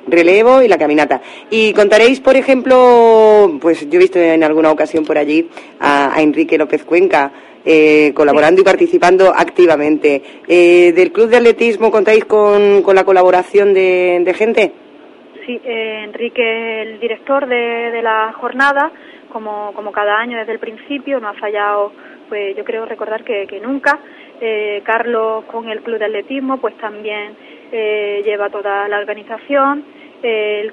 [0.06, 1.20] Relevo y la caminata.
[1.50, 6.56] Y contaréis, por ejemplo, pues yo he visto en alguna ocasión por allí a Enrique
[6.56, 7.30] López Cuenca,
[7.64, 10.22] eh, colaborando y participando activamente.
[10.46, 14.72] Eh, ¿Del Club de Atletismo contáis con, con la colaboración de, gente?
[15.46, 18.92] Sí, eh, Enrique, el director de, de la jornada,
[19.32, 21.92] como, como cada año desde el principio, no ha fallado,
[22.28, 23.98] pues yo creo recordar que, que nunca.
[24.40, 27.34] Eh, Carlos con el Club de Atletismo, pues también
[27.72, 29.84] eh, lleva toda la organización.
[30.22, 30.72] El,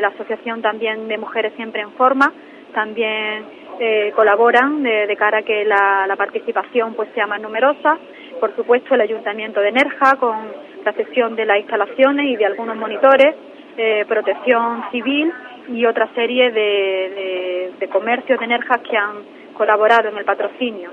[0.00, 2.32] la Asociación también de Mujeres Siempre en Forma,
[2.74, 3.44] también
[3.80, 7.98] eh, colaboran de, cara a que la, participación pues sea más numerosa.
[8.40, 10.36] Por supuesto, el Ayuntamiento de Nerja con
[10.84, 13.34] la sección de las instalaciones y de algunos monitores,
[13.76, 15.32] eh, protección civil
[15.68, 19.22] y otra serie de, de comercios de Nerja que han
[19.54, 20.90] colaborado en el patrocinio.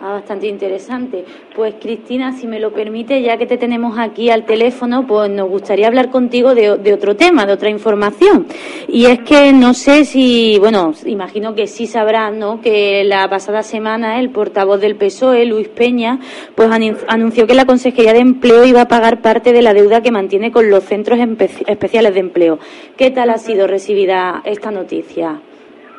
[0.00, 1.24] Ah, bastante interesante.
[1.56, 5.48] Pues Cristina, si me lo permite, ya que te tenemos aquí al teléfono, pues nos
[5.48, 8.46] gustaría hablar contigo de, otro tema, de otra información.
[8.86, 12.60] Y es que no sé si, bueno, imagino que sí sabrás, ¿no?
[12.60, 16.20] Que la pasada semana el portavoz del PSOE, Luis Peña,
[16.54, 16.70] pues
[17.08, 20.52] anunció que la Consejería de Empleo iba a pagar parte de la deuda que mantiene
[20.52, 21.18] con los centros
[21.66, 22.58] especiales de empleo.
[22.96, 25.40] ¿Qué tal ha sido recibida esta noticia?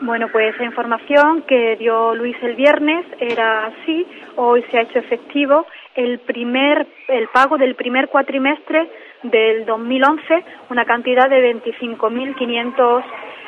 [0.02, 4.08] Bueno, pues esa información que dio Luis el viernes era así.
[4.38, 8.90] Hoy se ha hecho efectivo el primer el pago del primer cuatrimestre
[9.24, 13.04] del 2011, una cantidad de 25.500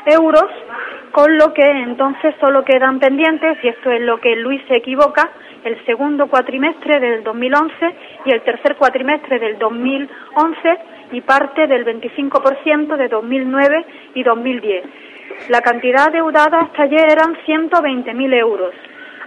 [0.07, 0.45] euros,
[1.13, 5.31] con lo que entonces solo quedan pendientes, y esto es lo que Luis se equivoca,
[5.63, 10.77] el segundo cuatrimestre del 2011 y el tercer cuatrimestre del 2011
[11.13, 13.85] y parte del 25% de 2009
[14.15, 15.10] y 2010.
[15.49, 18.73] La cantidad deudada hasta ayer eran 120.000 euros.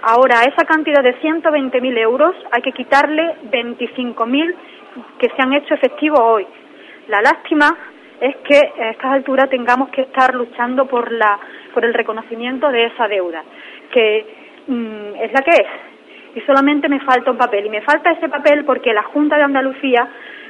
[0.02, 4.54] Ahora, a esa cantidad de 120.000 euros hay que quitarle 25.000
[5.18, 6.46] que se han hecho efectivos hoy.
[7.08, 7.76] La lástima
[8.20, 11.38] es que a estas alturas tengamos que estar luchando por, la,
[11.72, 13.42] por el reconocimiento de esa deuda,
[13.90, 14.26] que
[14.68, 16.36] mm, es la que es.
[16.36, 17.66] Y solamente me falta un papel.
[17.66, 20.08] Y me falta ese papel porque la Junta de Andalucía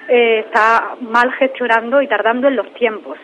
[0.09, 3.19] eh, está mal gestionando y tardando en los tiempos.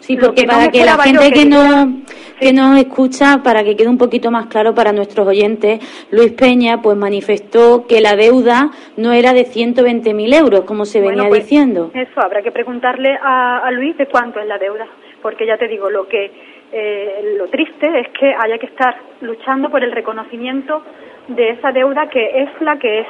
[0.00, 2.02] Sí, porque para que la gente que, no,
[2.38, 5.80] que nos escucha, para que quede un poquito más claro para nuestros oyentes,
[6.10, 11.28] Luis Peña pues manifestó que la deuda no era de 120.000 euros, como se venía
[11.28, 11.90] pues, diciendo.
[11.94, 14.86] Eso, habrá que preguntarle a, Luis de cuánto es la deuda,
[15.22, 16.30] porque ya te digo, lo que
[16.72, 20.82] eh, lo triste es que haya que estar luchando por el reconocimiento
[21.28, 23.06] de esa deuda que es la que es.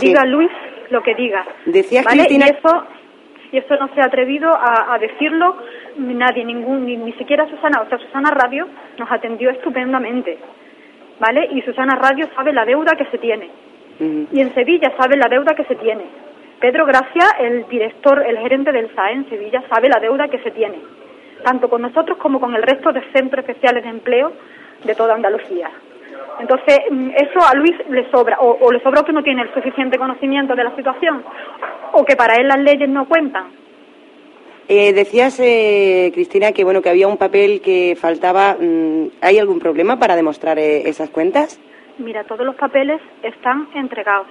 [0.00, 0.50] Diga Luis
[0.90, 1.44] lo que diga.
[1.66, 2.46] Decía Cristina...
[2.46, 2.84] Y eso,
[3.52, 5.56] y eso no se ha atrevido a, decirlo
[5.98, 7.82] nadie, ningún, ni, siquiera Susana.
[7.82, 10.38] O sea, Susana Radio nos atendió estupendamente,
[11.20, 11.48] ¿vale?
[11.52, 13.50] Y Susana Radio sabe la deuda que se tiene.
[14.00, 16.04] Y en Sevilla sabe la deuda que se tiene.
[16.60, 20.50] Pedro Gracia, el director, el gerente del SAE en Sevilla, sabe la deuda que se
[20.50, 20.78] tiene,
[21.44, 24.32] tanto con nosotros como con el resto de centros especiales de empleo
[24.84, 25.70] de toda Andalucía.
[26.40, 29.98] Entonces, mm, eso a Luis le sobra, o, le sobra que no tiene el suficiente
[29.98, 31.22] conocimiento de la situación,
[31.92, 33.46] o que para él las leyes no cuentan.
[34.68, 38.54] Eh, decías, eh, Cristina, que bueno que había un papel que faltaba.
[38.60, 41.58] Mm, ¿Hay algún problema para demostrar eh, esas cuentas?
[41.98, 44.28] Mira, todos los papeles están entregados.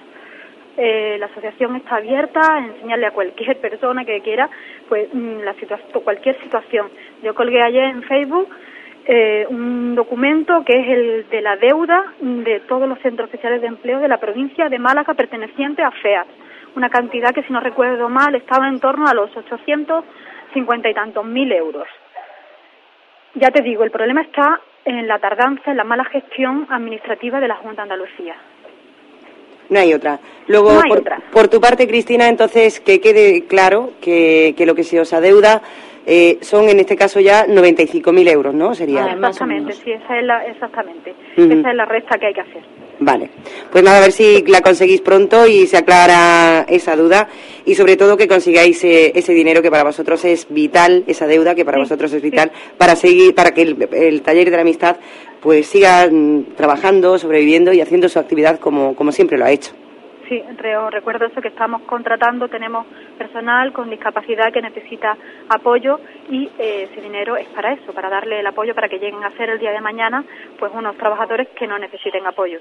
[0.78, 4.48] la asociación está abierta a enseñarle a cualquier persona que quiera,
[4.88, 5.56] pues mm, la
[6.04, 6.88] cualquier situación.
[7.24, 8.48] Yo colgué ayer en Facebook
[9.10, 13.68] eh, un documento que es el de la deuda de todos los centros especiales de
[13.68, 16.28] empleo de la provincia de Málaga perteneciente a FEAT.
[16.76, 19.32] Una cantidad que, si no recuerdo mal, estaba en torno a los
[20.58, 21.88] 850 y tantos mil euros.
[23.36, 27.48] Ya te digo, el problema está en la tardanza, en la mala gestión administrativa de
[27.48, 28.36] la Junta de Andalucía.
[29.70, 30.20] No hay otra.
[30.48, 30.82] Luego,
[31.34, 35.62] por, tu parte, Cristina, entonces que quede claro que, que lo que se os adeuda
[36.06, 38.74] eh, son en este caso ya 95.000 euros, ¿no?
[38.74, 39.04] Sería.
[39.04, 41.14] Ah, exactamente, sí, esa es la, exactamente.
[41.36, 42.64] Esa es la resta que hay que hacer.
[43.00, 43.30] Vale,
[43.72, 47.28] pues nada, a ver si la conseguís pronto y se aclara esa duda
[47.64, 51.54] y sobre todo que consigáis eh, ese dinero que para vosotros es vital, esa deuda
[51.54, 54.98] que para vosotros es vital para seguir, para que el, taller de la amistad
[55.42, 59.74] pues siga mm, trabajando, sobreviviendo y haciendo su actividad como, como siempre lo ha hecho.
[60.28, 60.44] Sí,
[60.92, 62.86] recuerdo eso que estamos contratando, tenemos
[63.18, 68.42] personal con discapacidad que necesita apoyo y eh, ese dinero es para eso, para darle
[68.42, 70.26] el apoyo para que lleguen a ser el día de mañana
[70.60, 72.60] pues unos trabajadores que no necesiten apoyo.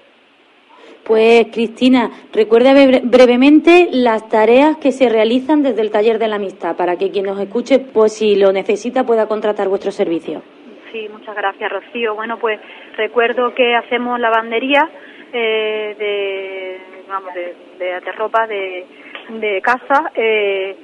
[1.06, 2.72] Pues Cristina, recuerda
[3.04, 7.26] brevemente las tareas que se realizan desde el taller de la amistad para que quien
[7.26, 10.42] nos escuche, pues si lo necesita, pueda contratar vuestro servicio.
[10.90, 12.16] Sí, muchas gracias, Rocío.
[12.16, 12.58] Bueno, pues
[12.96, 14.90] recuerdo que hacemos lavandería
[15.32, 18.84] eh, de vamos, de, de, ropa de,
[19.28, 20.10] de casa.
[20.16, 20.76] Eh,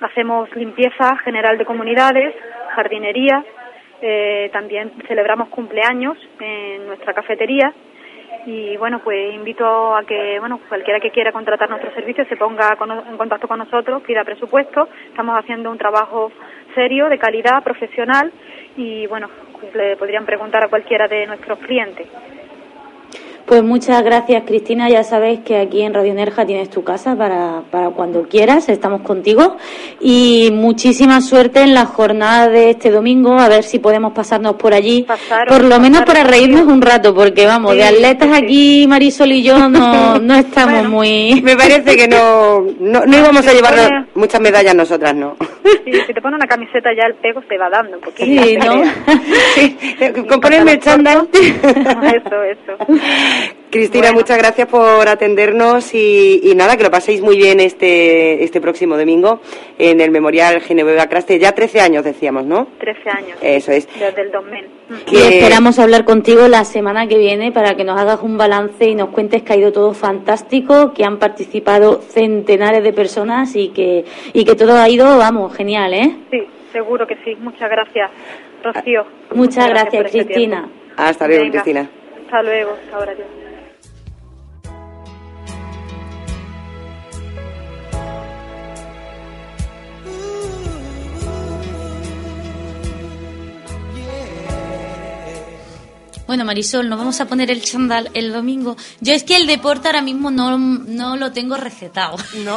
[0.00, 2.34] hacemos limpieza general de comunidades,
[2.74, 3.44] jardinería,
[4.02, 7.72] eh, también celebramos cumpleaños en nuestra cafetería
[8.46, 12.76] y bueno pues invito a que bueno cualquiera que quiera contratar nuestro servicio se ponga
[13.08, 14.88] en contacto con nosotros pida presupuesto.
[15.08, 16.32] Estamos haciendo un trabajo
[16.74, 18.32] serio de calidad profesional
[18.76, 19.28] y bueno
[19.60, 22.08] pues le podrían preguntar a cualquiera de nuestros clientes
[23.50, 24.88] pues muchas gracias, Cristina.
[24.88, 28.68] Ya sabes que aquí en Radio Nerja tienes tu casa para, para cuando quieras.
[28.68, 29.56] Estamos contigo.
[29.98, 33.36] Y muchísima suerte en la jornada de este domingo.
[33.40, 35.04] A ver si podemos pasarnos por allí.
[35.48, 39.68] por lo menos para reírnos un rato, porque vamos, de atletas aquí, Marisol y yo
[39.68, 41.42] no, no estamos muy.
[41.42, 45.36] Me parece que no, no, íbamos a llevar muchas medallas nosotras, ¿no?
[45.74, 48.42] si te pone una camiseta ya el pego te va dando un poquito.
[48.44, 50.24] Sí, ¿no?
[50.28, 51.28] Con ponerme el chándal.
[51.32, 52.76] eso, eso.
[53.70, 58.96] Cristina, muchas gracias por atendernos y, nada, que lo paséis muy bien este, este próximo
[58.96, 59.40] domingo
[59.78, 61.38] en el Memorial Genoveva Craste.
[61.38, 62.66] Ya 13 años decíamos, ¿no?
[62.78, 63.38] 13 años.
[63.40, 63.86] Eso es.
[63.96, 64.66] Desde el 2000.
[65.12, 68.96] Y esperamos hablar contigo la semana que viene para que nos hagas un balance y
[68.96, 74.04] nos cuentes que ha ido todo fantástico, que han participado centenares de personas y que,
[74.32, 76.16] y que todo ha ido, vamos, genial, ¿eh?
[76.28, 77.36] Sí, seguro que sí.
[77.36, 78.10] Muchas gracias,
[78.64, 79.04] Rocío.
[79.32, 80.68] Muchas, gracias, este Cristina.
[80.96, 81.88] Hasta luego, Cristina.
[82.30, 83.39] Hasta luego, ahora Dios.
[96.30, 98.76] Bueno, Marisol, nos vamos a poner el chandal el domingo.
[99.00, 102.16] Yo es que el deporte ahora mismo no, no lo tengo recetado.
[102.44, 102.56] No.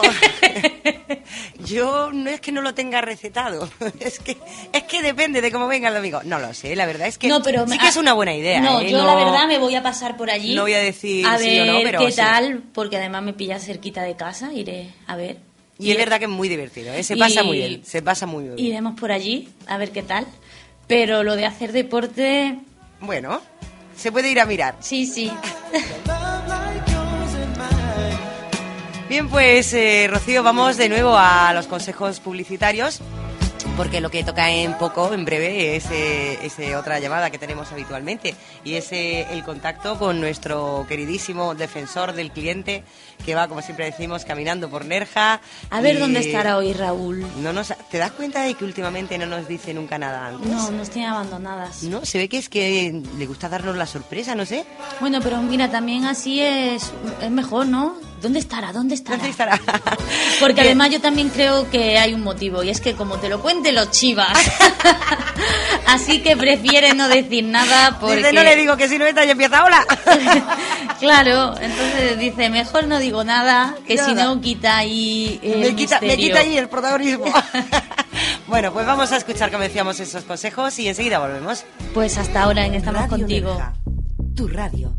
[1.66, 3.68] Yo no es que no lo tenga recetado,
[4.00, 4.38] es que
[4.72, 6.22] es que depende de cómo venga el domingo.
[6.24, 8.62] No lo sé, la verdad es que No, pero sí que es una buena idea.
[8.62, 8.92] No, ¿eh?
[8.92, 10.54] yo No- la verdad me voy a pasar por allí.
[10.54, 12.18] No voy a decir a sí ver o no, pero qué sí.
[12.18, 15.38] tal, porque además me pilla cerquita de casa, iré a ver.
[15.80, 17.02] Y es verdad que es muy divertido, ¿eh?
[17.02, 18.60] se y- pasa muy bien, se pasa muy bien.
[18.60, 20.28] Iremos por allí a ver qué tal.
[20.86, 22.60] Pero lo de hacer deporte,
[23.04, 23.42] Bueno,
[23.96, 24.76] se puede ir a mirar.
[24.80, 25.32] sí, sí.
[29.10, 33.02] Bien, pues eh, Rocío, vamos de nuevo a los consejos publicitarios.
[33.78, 37.72] Porque lo que toca en poco, en breve, es eh, ese otra llamada que tenemos
[37.72, 42.84] habitualmente y es eh, el contacto con nuestro queridísimo defensor del cliente
[43.26, 45.40] que va, como siempre decimos, caminando por Nerja.
[45.70, 47.26] A ver y- dónde estará hoy Raúl.
[47.42, 50.48] No nos, ¿Te das cuenta de que últimamente no nos dice nunca nada antes?
[50.50, 51.84] No, nos tiene abandonadas.
[51.84, 54.66] No, se ve que es que le gusta darnos la sorpresa, no sé.
[55.00, 57.96] Bueno, pero mira, también así es, es mejor, ¿no?
[58.22, 58.72] ¿Dónde estará?
[58.72, 59.18] ¿Dónde estará?
[59.18, 59.60] ¿Dónde estará?
[60.40, 63.28] Porque Que- además yo también creo que hay un motivo y es que como te
[63.28, 64.30] lo cuente los chivas,
[65.88, 68.18] así que prefiere no decir nada porque...
[68.18, 69.86] Dice, no le digo que si no está y empieza, hola.
[71.04, 76.00] Claro, entonces dice, mejor no digo nada, que si no quita ahí el me, quita,
[76.00, 77.26] me quita ahí el protagonismo.
[78.48, 81.66] bueno, pues vamos a escuchar, como decíamos, esos consejos y enseguida volvemos.
[81.94, 83.54] Pues hasta ahora en Estamos Radio Contigo.
[83.54, 83.74] Nerja,
[84.34, 84.96] tu radio.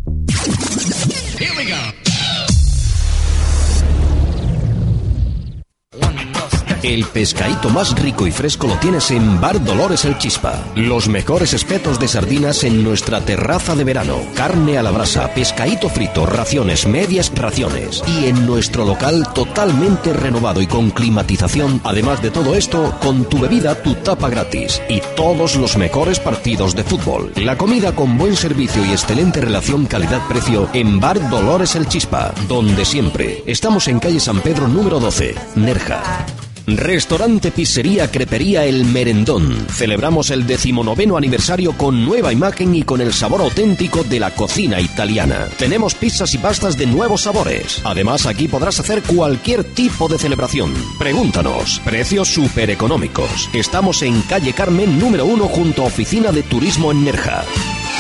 [6.85, 10.63] El pescadito más rico y fresco lo tienes en Bar Dolores El Chispa.
[10.77, 14.19] Los mejores espetos de sardinas en nuestra terraza de verano.
[14.35, 18.03] Carne a la brasa, pescadito frito, raciones, medias raciones.
[18.07, 21.81] Y en nuestro local totalmente renovado y con climatización.
[21.85, 24.83] Además de todo esto, con tu bebida, tu tapa gratis.
[24.91, 27.33] Y todos los mejores partidos de fútbol.
[27.37, 32.35] La comida con buen servicio y excelente relación calidad-precio en Bar Dolores El Chispa.
[32.47, 33.43] Donde siempre.
[33.47, 36.27] Estamos en calle San Pedro número 12, Nerja.
[36.67, 39.67] Restaurante Pizzería Crepería El Merendón.
[39.69, 44.81] Celebramos el decimonoveno aniversario con nueva imagen y con el sabor auténtico de la cocina
[44.81, 45.49] italiana.
[45.59, 47.83] Tenemos pizzas y pastas de nuevos sabores.
[47.85, 50.73] Además, aquí podrás hacer cualquier tipo de celebración.
[50.99, 51.83] Pregúntanos.
[51.85, 53.51] Precios súper económicos.
[53.53, 57.45] Estamos en calle Carmen número 1 junto a Oficina de Turismo en Nerja.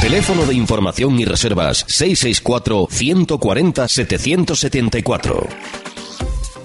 [0.00, 5.48] Teléfono de información y reservas 664 140 774.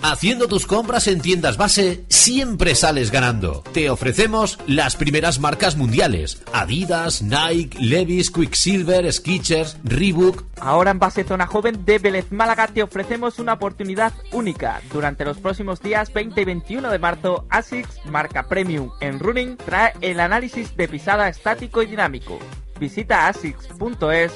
[0.01, 3.63] Haciendo tus compras en tiendas base siempre sales ganando.
[3.73, 10.45] Te ofrecemos las primeras marcas mundiales: Adidas, Nike, Levi's, Quicksilver, Skechers, Reebok.
[10.59, 14.81] Ahora en base Zona Joven de Vélez Málaga te ofrecemos una oportunidad única.
[14.93, 19.93] Durante los próximos días 20 y 21 de marzo, ASICS, marca Premium en Running, trae
[19.99, 22.39] el análisis de pisada estático y dinámico.
[22.79, 24.31] Visita asics.es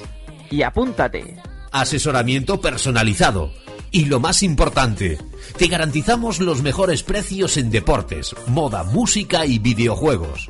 [0.52, 1.38] y apúntate.
[1.72, 3.63] Asesoramiento personalizado.
[3.96, 5.20] Y lo más importante,
[5.56, 10.50] te garantizamos los mejores precios en deportes, moda, música y videojuegos.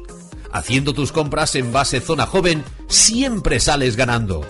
[0.53, 4.45] Haciendo tus compras en base Zona Joven, siempre sales ganando.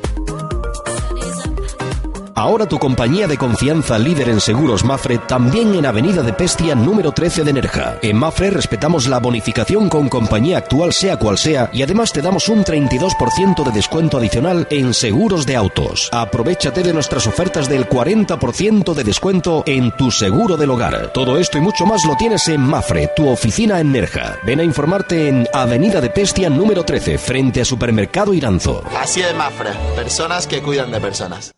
[2.36, 7.12] Ahora tu compañía de confianza líder en seguros Mafre también en Avenida de Pestia número
[7.12, 8.00] 13 de Nerja.
[8.02, 12.50] En Mafre respetamos la bonificación con compañía actual sea cual sea y además te damos
[12.50, 16.10] un 32% de descuento adicional en seguros de autos.
[16.12, 21.14] Aprovechate de nuestras ofertas del 40% de descuento en tu seguro del hogar.
[21.14, 24.40] Todo esto y mucho más lo tienes en Mafre, tu oficina en Nerja.
[24.44, 28.84] Ven a informarte en Avenida de Pestia número 13 frente a Supermercado Iranzo.
[29.00, 31.54] Así de Mafre, personas que cuidan de personas.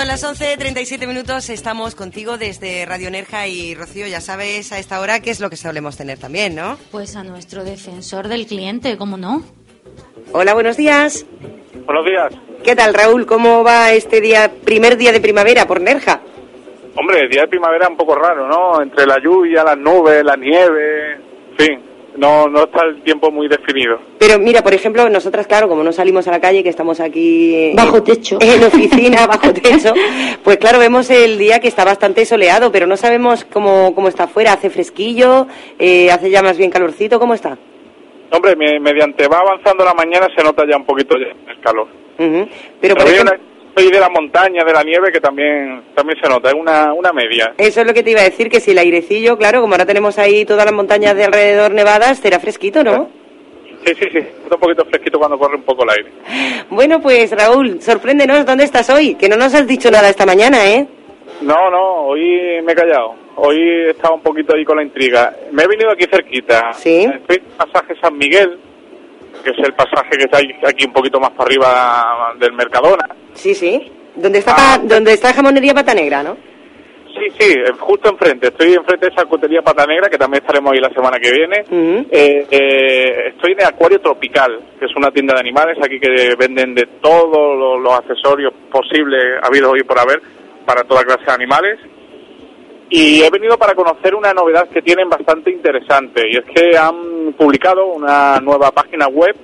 [0.05, 5.01] Son las 11.37 minutos, estamos contigo desde Radio Nerja y Rocío, ya sabes a esta
[5.01, 6.77] hora qué es lo que solemos tener también, ¿no?
[6.93, 9.43] Pues a nuestro defensor del cliente, ¿cómo no?
[10.33, 11.25] Hola, buenos días.
[11.87, 12.35] Buenos días.
[12.63, 13.25] ¿Qué tal, Raúl?
[13.25, 16.21] ¿Cómo va este día, primer día de primavera por Nerja?
[16.97, 18.83] Hombre, el día de primavera un poco raro, ¿no?
[18.83, 21.83] Entre la lluvia, las nubes, la nieve, en fin,
[22.17, 23.99] no, no está el tiempo muy definido.
[24.19, 27.73] Pero mira, por ejemplo, nosotras, claro, como no salimos a la calle, que estamos aquí...
[27.75, 28.39] Bajo techo.
[28.41, 29.93] En oficina, bajo techo,
[30.43, 34.25] pues claro, vemos el día que está bastante soleado, pero no sabemos cómo, cómo está
[34.25, 34.53] afuera.
[34.53, 35.47] ¿Hace fresquillo?
[35.79, 37.19] Eh, ¿Hace ya más bien calorcito?
[37.19, 37.59] ¿Cómo está?
[38.31, 41.87] Hombre, me- mediante va avanzando la mañana se nota ya un poquito ya el calor.
[42.81, 43.05] Pero, por.
[43.75, 47.13] Soy de la montaña, de la nieve, que también también se nota, es una, una
[47.13, 47.55] media.
[47.59, 49.87] Eso es lo que te iba a decir, que si el airecillo, claro, como ahora
[49.87, 53.09] tenemos ahí todas las montañas de alrededor nevadas, será fresquito, ¿no?
[53.85, 56.13] Sí, sí, sí, está un poquito fresquito cuando corre un poco el aire.
[56.71, 59.15] Bueno, pues Raúl, sorpréndenos, ¿dónde estás hoy?
[59.15, 60.87] Que no nos has dicho nada esta mañana, ¿eh?
[61.43, 63.15] No, no, hoy me he callado.
[63.37, 65.35] Hoy he estado un poquito ahí con la intriga.
[65.53, 66.73] Me he venido aquí cerquita.
[66.73, 67.05] Sí.
[67.05, 68.59] Estoy en el pasaje San Miguel,
[69.43, 73.07] que es el pasaje que está aquí un poquito más para arriba del Mercadona.
[73.35, 73.91] Sí, sí.
[74.17, 76.37] ¿Dónde está, pa- donde está Jamonería Pata Negra, no?
[77.15, 78.49] Sí, sí, eh, justo enfrente.
[78.49, 81.65] Estoy enfrente de esa cutería Pata Negra, que también estaremos ahí la semana que viene.
[82.11, 86.75] Eh, eh, estoy en Acuario Tropical, que es una tienda de animales aquí que venden
[86.75, 90.21] de todos los, los accesorios posibles, habidos hoy por haber,
[90.67, 91.79] para toda clase de animales.
[92.91, 97.33] Y he venido para conocer una novedad que tienen bastante interesante, y es que han
[97.33, 99.35] publicado una nueva página web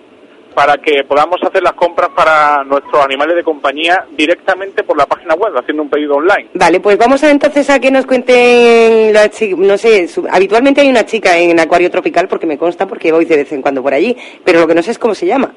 [0.55, 5.35] para que podamos hacer las compras para nuestros animales de compañía directamente por la página
[5.35, 6.49] web, haciendo un pedido online.
[6.55, 10.89] Vale, pues vamos a, entonces a que nos cuenten, la no sé, su- habitualmente hay
[10.89, 13.95] una chica en Acuario Tropical, porque me consta, porque voy de vez en cuando por
[13.95, 15.53] allí, pero lo que no sé es cómo se llama.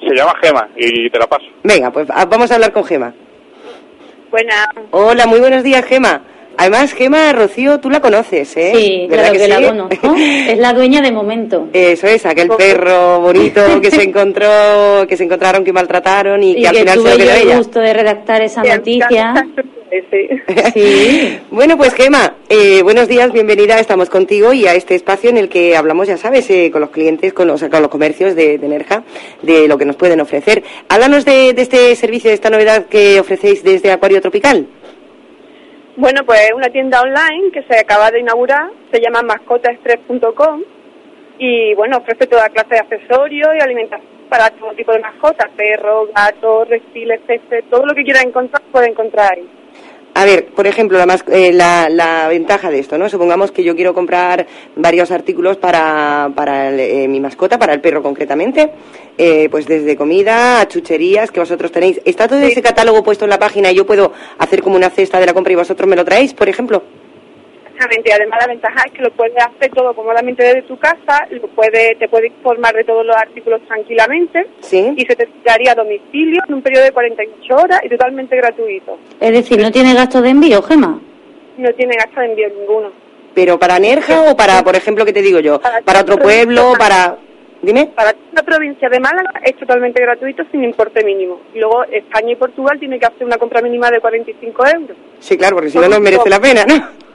[0.00, 1.46] Se llama Gema y te la paso.
[1.62, 3.12] Venga, pues ah, vamos a hablar con Gema.
[4.30, 4.66] Buenas.
[4.90, 6.20] Hola, muy buenos días, Gema.
[6.58, 8.72] Además, Gema, Rocío, tú la conoces, ¿eh?
[8.74, 9.64] Sí, ¿Verdad claro que, la sí?
[9.64, 10.14] conozco.
[10.48, 11.68] Es la dueña de momento.
[11.72, 16.60] Eso es, aquel perro bonito que se encontró, que se encontraron, que maltrataron y, Y
[16.62, 17.56] que al que final se tuve lo yo quedó el ella.
[17.58, 19.46] gusto de redactar esa noticia.
[20.74, 21.38] Sí.
[21.50, 25.48] bueno, pues Gema, eh, buenos días, bienvenida, estamos contigo y a este espacio en el
[25.48, 28.68] que hablamos, ya sabes, eh, con los clientes, con los, con los comercios de, de
[28.68, 29.04] Nerja,
[29.42, 30.64] de lo que nos pueden ofrecer.
[30.88, 34.66] Háblanos de, de este servicio, de esta novedad que ofrecéis desde Acuario Tropical.
[35.96, 40.62] Bueno, pues es una tienda online que se acaba de inaugurar, se llama mascotastress.com
[41.38, 46.10] y bueno, ofrece toda clase de accesorios y alimentación para todo tipo de mascotas, perros,
[46.14, 49.48] gatos, reptiles, peces, todo lo que quiera encontrar puede encontrar ahí.
[50.18, 53.06] A ver, por ejemplo, la, mas- eh, la, la ventaja de esto, ¿no?
[53.10, 57.82] Supongamos que yo quiero comprar varios artículos para, para el, eh, mi mascota, para el
[57.82, 58.70] perro concretamente,
[59.18, 62.00] eh, pues desde comida a chucherías que vosotros tenéis.
[62.06, 65.20] ¿Está todo ese catálogo puesto en la página y yo puedo hacer como una cesta
[65.20, 66.82] de la compra y vosotros me lo traéis, por ejemplo?
[67.76, 71.46] Exactamente, además la ventaja es que lo puedes hacer todo cómodamente desde tu casa, lo
[71.48, 74.94] puede, te puede informar de todos los artículos tranquilamente Sí.
[74.96, 78.98] y se te daría a domicilio en un periodo de 48 horas y totalmente gratuito.
[79.20, 80.98] Es decir, no tiene gasto de envío, Gema.
[81.58, 82.92] No tiene gasto de envío ninguno.
[83.34, 85.60] ¿Pero para Nerja o para, por ejemplo, qué te digo yo?
[85.84, 86.72] ¿Para otro pueblo?
[86.78, 87.18] ¿Para...?
[87.60, 87.90] Dime.
[87.94, 91.40] Para la provincia de Málaga es totalmente gratuito sin importe mínimo.
[91.54, 94.96] Y luego España y Portugal tienen que hacer una compra mínima de 45 euros.
[95.18, 97.05] Sí, claro, porque si no, no merece la pena, ¿no?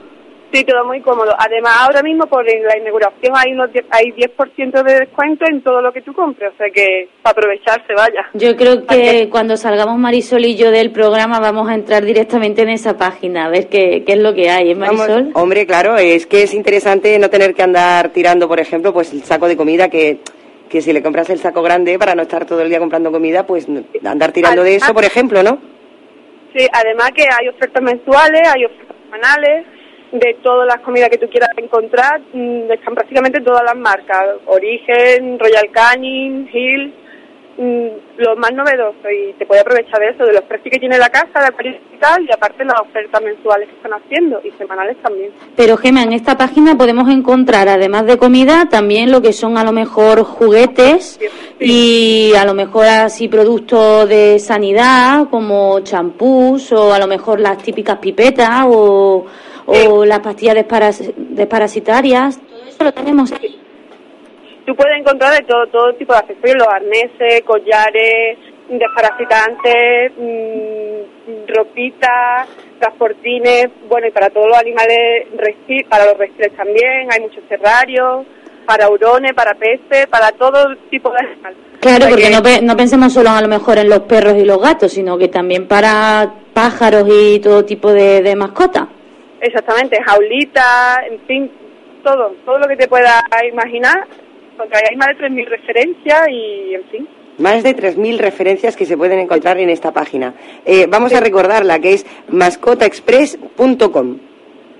[0.52, 1.34] Sí, todo muy cómodo.
[1.38, 5.80] Además, ahora mismo por la inauguración hay unos 10, hay 10% de descuento en todo
[5.80, 6.52] lo que tú compres.
[6.52, 8.28] O sea que para aprovecharse, vaya.
[8.34, 12.68] Yo creo que cuando salgamos Marisol y yo del programa vamos a entrar directamente en
[12.68, 15.30] esa página a ver qué, qué es lo que hay, ¿eh, Vamos, Marisol?
[15.34, 19.22] hombre, claro, es que es interesante no tener que andar tirando, por ejemplo, pues el
[19.22, 20.18] saco de comida que
[20.68, 23.46] que si le compras el saco grande para no estar todo el día comprando comida,
[23.46, 23.66] pues
[24.06, 25.58] andar tirando de eso, por ejemplo, ¿no?
[26.56, 29.66] Sí, además que hay ofertas mensuales, hay ofertas semanales
[30.12, 32.20] de todas las comidas que tú quieras encontrar.
[32.32, 34.22] mm, Están prácticamente todas las marcas.
[34.46, 36.94] Origen, Royal Canin, Hill,
[37.56, 37.86] mm,
[38.18, 39.08] lo más novedoso.
[39.10, 41.72] Y te puedes aprovechar de eso, de los precios que tiene la casa, de Acuario
[41.94, 45.30] y tal, y aparte las ofertas mensuales que están haciendo y semanales también.
[45.56, 49.64] Pero Gema, en esta página podemos encontrar, además de comida, también lo que son a
[49.64, 51.18] lo mejor juguetes
[51.58, 57.58] y a lo mejor así productos de sanidad como champús o a lo mejor las
[57.58, 59.24] típicas pipetas o,
[59.66, 62.40] o las pastillas desparas- desparasitarias.
[62.40, 63.58] Todo eso lo tenemos ahí.
[64.66, 68.38] Tú puedes encontrar de todo, todo tipo de accesorios, los arneses, collares,
[68.68, 72.46] desparasitantes, mm, ropita,
[72.78, 75.26] transportines, bueno, y para todos los animales,
[75.88, 78.24] para los reptiles también, hay muchos terrarios,
[78.66, 81.58] para hurones, para peces, para todo tipo de animales.
[81.80, 84.44] Claro, porque que- no, pe- no pensemos solo a lo mejor en los perros y
[84.44, 88.86] los gatos, sino que también para pájaros y todo tipo de, de mascotas.
[89.42, 91.50] Exactamente, jaulitas, en fin,
[92.04, 93.20] todo, todo lo que te puedas
[93.52, 94.06] imaginar,
[94.56, 97.08] porque hay más de 3.000 referencias y, en fin.
[97.38, 100.34] Más de 3.000 referencias que se pueden encontrar en esta página.
[100.64, 104.18] Eh, vamos a recordarla, que es mascotaexpress.com.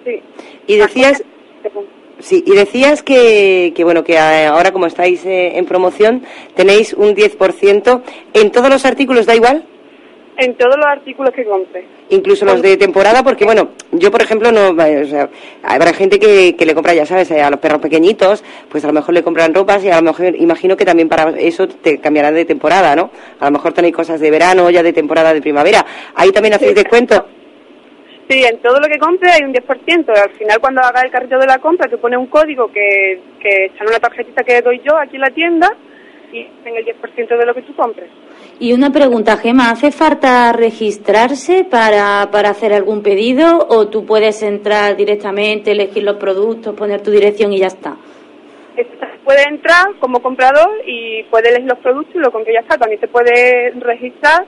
[0.05, 0.23] Sí.
[0.69, 1.25] Y decías...
[2.21, 6.23] Sí, y decías que, que bueno que ahora como estáis eh, en promoción
[6.55, 8.03] tenéis un 10%
[8.35, 9.67] en todos los artículos, ¿da igual?
[10.37, 11.85] En todos los artículos que compre.
[12.09, 15.29] Incluso los de temporada, porque bueno, yo por ejemplo no, o sea,
[15.63, 18.93] habrá gente que, que le compra, ya sabes, a los perros pequeñitos, pues a lo
[18.95, 22.33] mejor le compran ropas y a lo mejor imagino que también para eso te cambiará
[22.33, 23.11] de temporada, ¿no?
[23.41, 25.85] A lo mejor tenéis cosas de verano, ya de temporada de primavera.
[26.15, 27.27] Ahí también hacéis descuento.
[28.29, 30.09] Sí, en todo lo que compre hay un 10%.
[30.09, 33.67] Al final, cuando hagas el carrito de la compra, tú pones un código que, que
[33.67, 35.69] está en una tarjetita que doy yo aquí en la tienda
[36.33, 38.09] y en el 10% de lo que tú compres.
[38.63, 44.41] Y una pregunta, Gema, ¿hace falta registrarse para, para hacer algún pedido o tú puedes
[44.45, 47.97] entrar directamente, elegir los productos, poner tu dirección y ya está?
[49.25, 52.79] Puedes entrar como comprador y puedes elegir los productos y lo compras y ya está.
[52.79, 54.47] También te puedes registrar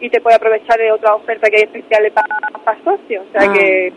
[0.00, 3.24] y te puede aprovechar de otras ofertas que hay especiales para, para socios.
[3.28, 3.52] O sea Ah.
[3.52, 3.92] que,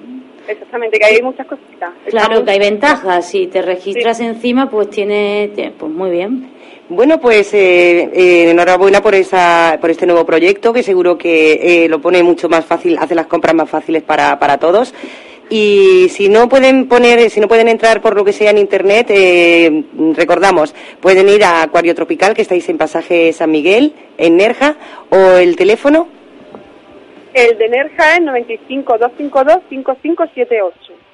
[0.48, 1.90] exactamente, que hay muchas cositas.
[2.06, 6.52] Claro Estamos- que hay ventajas, si te registras encima pues tiene- pues muy bien.
[6.88, 11.90] Bueno, pues eh, eh, enhorabuena por esa, por este nuevo proyecto que seguro que eh,
[11.90, 14.94] lo pone mucho más fácil, hace las compras más fáciles para, para todos.
[15.50, 19.08] Y si no pueden poner, si no pueden entrar por lo que sea en internet,
[19.10, 19.84] eh,
[20.16, 24.76] recordamos, pueden ir a Acuario Tropical, que estáis en pasaje San Miguel, en Nerja,
[25.10, 26.08] o el teléfono.
[27.34, 31.05] El de Nerja es 95 252 5578.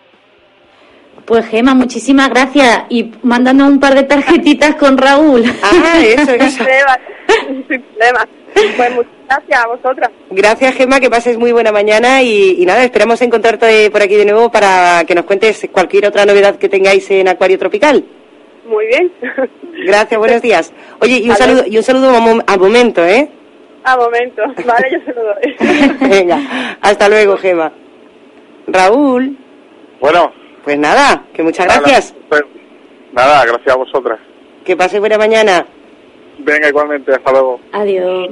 [1.26, 5.44] Pues Gema, muchísimas gracias y mándanos un par de tarjetitas con Raúl.
[5.64, 6.48] Ah, eso, eso.
[6.50, 6.98] Sin problema.
[7.48, 8.28] Sin problema.
[8.76, 10.10] Pues muchas gracias a vosotras.
[10.30, 14.26] Gracias, Gemma, que pases muy buena mañana y, y nada, esperamos encontrarte por aquí de
[14.26, 18.04] nuevo para que nos cuentes cualquier otra novedad que tengáis en Acuario Tropical.
[18.68, 19.12] Muy bien.
[19.86, 20.74] Gracias, buenos días.
[21.00, 23.30] Oye, y un saludo, y un saludo a, mom- a momento, ¿eh?
[23.84, 24.42] A momento.
[24.66, 26.10] Vale, yo se lo doy.
[26.10, 27.72] Venga, hasta luego, Gema.
[28.68, 29.38] Raúl.
[30.00, 30.34] Bueno.
[30.64, 32.14] Pues nada, que muchas Nada, gracias.
[32.30, 32.42] pues,
[33.14, 34.20] nada, gracias a vosotras.
[34.66, 35.66] Que pase buena mañana.
[36.40, 37.60] Venga, igualmente, hasta luego.
[37.74, 38.30] Adiós.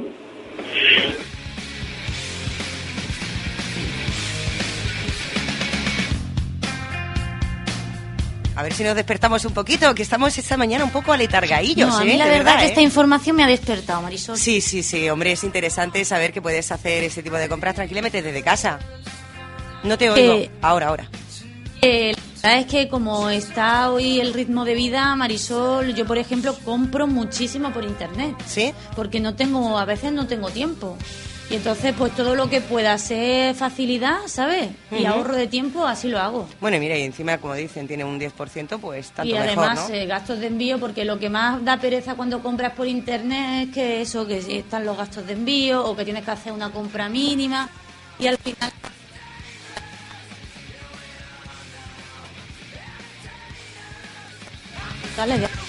[8.56, 11.98] A ver si nos despertamos un poquito, que estamos esta mañana un poco aletargaillos, No,
[11.98, 12.06] a ¿eh?
[12.06, 12.68] mí la De verdad, que ¿eh?
[12.68, 14.36] esta información me ha despertado, Marisol.
[14.36, 18.20] Sí, sí, sí, hombre, es interesante saber que puedes hacer ese tipo de compras tranquilamente
[18.20, 18.78] desde casa.
[19.82, 20.32] No te oigo.
[20.34, 21.08] Eh, Ahora, ahora.
[22.40, 26.18] Eh, la verdad es que como está hoy el ritmo de vida, Marisol, yo por
[26.18, 28.34] ejemplo compro muchísimo por internet.
[28.46, 28.72] ¿Sí?
[28.96, 30.96] Porque no tengo, a veces no tengo tiempo.
[31.50, 34.70] Y entonces pues todo lo que pueda ser facilidad, ¿sabes?
[34.92, 36.48] Y ahorro de tiempo, así lo hago.
[36.60, 39.88] Bueno, y mira, y encima, como dicen, tiene un 10%, pues tanto y mejor, además
[39.88, 39.94] ¿no?
[39.94, 43.74] eh, gastos de envío, porque lo que más da pereza cuando compras por internet es
[43.74, 47.08] que eso, que están los gastos de envío o que tienes que hacer una compra
[47.08, 47.68] mínima
[48.20, 48.70] y al final...
[55.20, 55.59] Dale,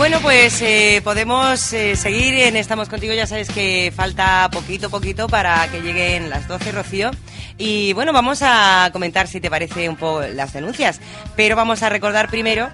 [0.00, 3.12] Bueno, pues eh, podemos eh, seguir en Estamos Contigo.
[3.12, 7.10] Ya sabes que falta poquito, poquito para que lleguen las 12, Rocío.
[7.58, 11.02] Y bueno, vamos a comentar, si te parece, un poco las denuncias.
[11.36, 12.70] Pero vamos a recordar primero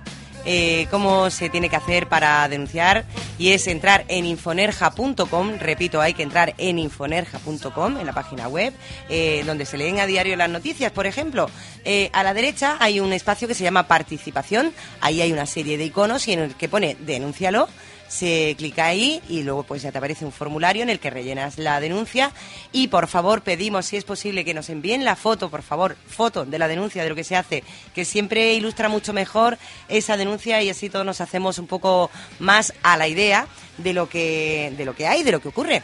[0.47, 3.05] eh, cómo se tiene que hacer para denunciar.
[3.39, 5.59] Y es entrar en infonerja.com.
[5.59, 8.73] Repito, hay que entrar en infonerja.com, en la página web,
[9.09, 10.93] eh, donde se leen a diario las noticias.
[10.93, 11.51] Por ejemplo,
[11.85, 14.73] eh, a la derecha hay un espacio que se llama participación.
[15.01, 17.69] Ahí hay una serie de iconos y en el que pone denúncialo.
[18.09, 21.59] Se clica ahí y luego pues ya te aparece un formulario en el que rellenas
[21.59, 22.31] la denuncia
[22.71, 26.45] y por favor pedimos si es posible que nos envíen la foto, por favor, foto
[26.45, 30.63] de la denuncia de lo que se hace, que siempre ilustra mucho mejor esa denuncia
[30.63, 33.49] y así todos nos hacemos un poco más a la idea
[33.79, 35.83] de lo que de lo que hay, de lo que ocurre.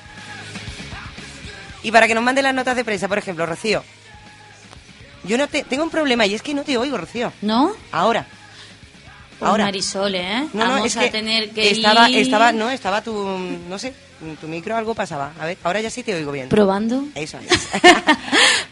[1.82, 3.82] Y para que nos manden las notas de prensa, por ejemplo, Rocío.
[5.24, 7.32] Yo no te, tengo un problema y es que no te oigo, Rocío.
[7.42, 7.72] ¿No?
[7.90, 8.26] Ahora.
[9.44, 9.64] Ahora.
[9.64, 10.46] Marisol, ¿eh?
[10.52, 13.12] No, no, Vamos es a que tener que estaba, ir estaba, no, estaba tu,
[13.68, 13.92] no sé,
[14.40, 15.32] tu micro algo pasaba.
[15.40, 16.48] A ver, ahora ya sí te oigo bien.
[16.48, 17.04] probando.
[17.14, 17.68] Eso es.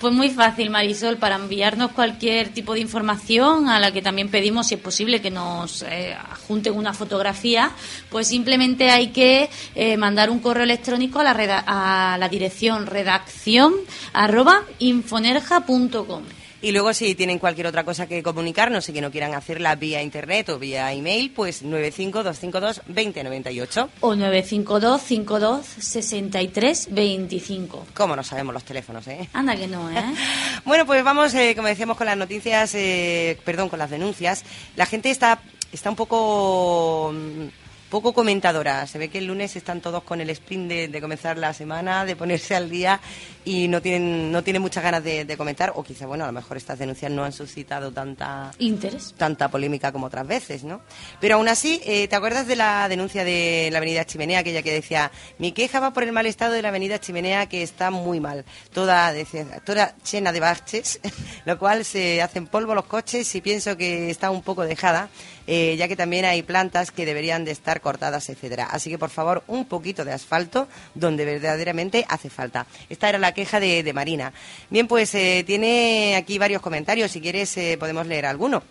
[0.00, 4.68] Pues muy fácil, Marisol, para enviarnos cualquier tipo de información a la que también pedimos,
[4.68, 7.72] si es posible, que nos eh, adjunten una fotografía,
[8.08, 12.86] pues simplemente hay que eh, mandar un correo electrónico a la, reda- a la dirección
[12.86, 13.74] redacción
[14.14, 16.22] arroba infonerja.com.
[16.62, 20.02] Y luego si tienen cualquier otra cosa que comunicarnos y que no quieran hacerla vía
[20.02, 23.88] internet o vía email, pues 952522098.
[24.00, 27.86] O 952 52 63 25.
[27.94, 29.26] ¿Cómo no sabemos los teléfonos, eh?
[29.34, 30.04] Anda que no, ¿eh?
[30.66, 34.44] Bueno, pues vamos, eh, como decíamos, con las noticias, eh, perdón, con las denuncias.
[34.76, 35.40] La gente está,
[35.72, 37.46] está un poco, mm,
[37.88, 38.86] poco comentadora.
[38.86, 42.04] Se ve que el lunes están todos con el sprint de, de comenzar la semana,
[42.04, 43.00] de ponerse al día
[43.44, 45.72] y no tienen, no tienen muchas ganas de, de comentar.
[45.76, 49.14] O quizá, bueno, a lo mejor estas denuncias no han suscitado tanta Interés.
[49.16, 50.80] tanta polémica como otras veces, ¿no?
[51.20, 54.72] Pero aún así, eh, ¿te acuerdas de la denuncia de la Avenida Chimenea, aquella que
[54.72, 58.20] decía, mi queja va por el mal estado de la Avenida Chimenea, que está muy
[58.20, 61.00] mal, toda, decía, toda llena de baches,
[61.44, 65.08] lo cual se hacen polvo los coches y pienso que está un poco dejada,
[65.46, 68.68] eh, ya que también hay plantas que deberían de estar cortadas, etcétera.
[68.70, 72.66] Así que, por favor, un poquito de asfalto donde verdaderamente hace falta.
[72.88, 74.32] Esta era la queja de, de Marina.
[74.68, 78.62] Bien, pues eh, tiene aquí varios comentarios, si quieres eh, podemos leer alguno.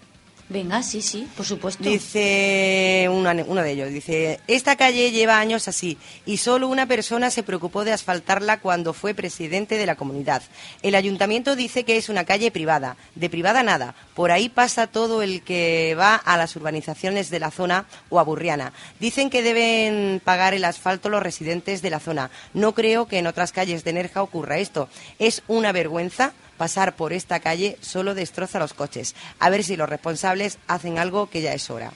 [0.49, 1.83] Venga, sí, sí, por supuesto.
[1.83, 5.95] Dice uno, uno de ellos, dice, esta calle lleva años así
[6.25, 10.41] y solo una persona se preocupó de asfaltarla cuando fue presidente de la comunidad.
[10.81, 15.21] El ayuntamiento dice que es una calle privada, de privada nada, por ahí pasa todo
[15.21, 18.73] el que va a las urbanizaciones de la zona o a Burriana.
[18.99, 22.31] Dicen que deben pagar el asfalto los residentes de la zona.
[22.55, 24.89] No creo que en otras calles de Nerja ocurra esto.
[25.19, 29.15] Es una vergüenza pasar por esta calle solo destroza los coches.
[29.39, 31.91] A ver si los responsables hacen algo que ya es hora.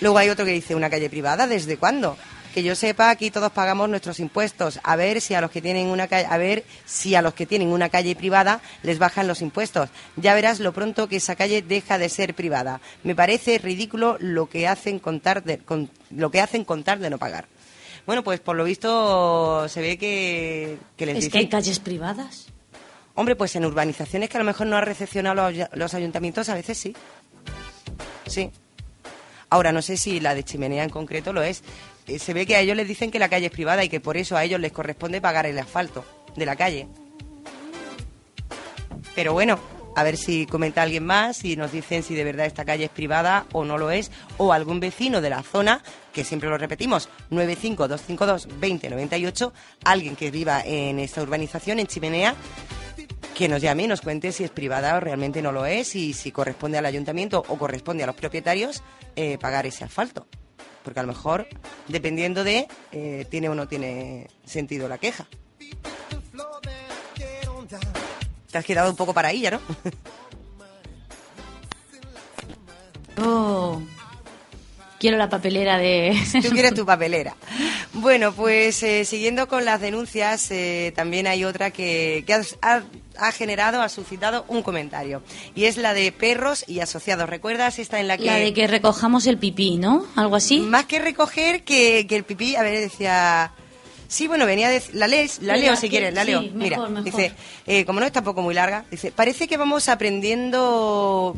[0.00, 1.46] Luego hay otro que dice, ¿una calle privada?
[1.46, 2.16] ¿Desde cuándo?
[2.52, 4.78] Que yo sepa, aquí todos pagamos nuestros impuestos.
[4.84, 7.46] A ver si a los que tienen una calle, a ver si a los que
[7.46, 9.88] tienen una calle privada les bajan los impuestos.
[10.16, 12.80] Ya verás lo pronto que esa calle deja de ser privada.
[13.02, 17.18] Me parece ridículo lo que hacen contar de, con- lo que hacen contar de no
[17.18, 17.46] pagar.
[18.06, 21.32] Bueno, pues por lo visto se ve que, que les Es dicen...
[21.32, 22.46] que hay calles privadas.
[23.14, 26.76] Hombre, pues en urbanizaciones que a lo mejor no ha recepcionado los, ayuntamientos, a veces
[26.76, 26.96] sí.
[28.26, 28.50] Sí.
[29.50, 31.62] Ahora, no sé si la de Chimenea en concreto lo es.
[32.08, 34.00] Eh, se ve que a ellos les dicen que la calle es privada y que
[34.00, 36.04] por eso a ellos les corresponde pagar el asfalto
[36.34, 36.88] de la calle.
[39.14, 39.60] Pero bueno,
[39.94, 42.90] a ver si comenta alguien más y nos dicen si de verdad esta calle es
[42.90, 47.08] privada o no lo es, o algún vecino de la zona, que siempre lo repetimos,
[47.30, 49.52] 952522098,
[49.84, 52.34] alguien que viva en esta urbanización, en Chimenea,
[53.34, 56.12] que nos llame y nos cuente si es privada o realmente no lo es y
[56.12, 58.82] si corresponde al ayuntamiento o corresponde a los propietarios
[59.16, 60.26] eh, pagar ese asfalto.
[60.84, 61.46] Porque a lo mejor,
[61.88, 65.26] dependiendo de, eh, tiene o no tiene sentido la queja.
[68.50, 69.60] Te has quedado un poco para ella, ¿no?
[73.16, 73.80] Oh,
[74.98, 76.16] quiero la papelera de...
[76.42, 77.36] Tú quieres tu papelera.
[77.92, 82.82] Bueno, pues eh, siguiendo con las denuncias, eh, también hay otra que, que ha, ha-
[83.18, 85.22] ha generado, ha suscitado un comentario.
[85.54, 87.28] Y es la de perros y asociados.
[87.28, 88.24] ¿Recuerdas esta en la que...
[88.24, 90.06] La de que recojamos el pipí, ¿no?
[90.16, 90.60] Algo así.
[90.60, 93.52] Más que recoger, que, que el pipí, a ver, decía...
[94.06, 94.82] Sí, bueno, venía de...
[94.92, 96.42] La lees, la leo si quieres, la sí, leo.
[96.42, 97.02] mejor, Mira, mejor.
[97.04, 97.32] dice,
[97.66, 101.34] eh, como no es tampoco muy larga, dice, parece que vamos aprendiendo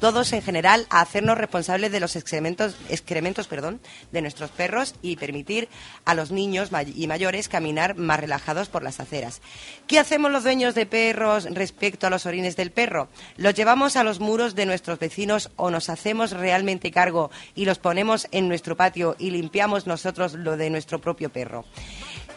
[0.00, 3.80] todos en general a hacernos responsables de los excrementos, excrementos perdón,
[4.10, 5.68] de nuestros perros y permitir
[6.04, 9.40] a los niños y mayores caminar más relajados por las aceras.
[9.86, 13.08] ¿Qué hacemos los dueños de perros respecto a los orines del perro?
[13.36, 17.78] ¿Los llevamos a los muros de nuestros vecinos o nos hacemos realmente cargo y los
[17.78, 21.64] ponemos en nuestro patio y limpiamos nosotros lo de nuestro propio perro?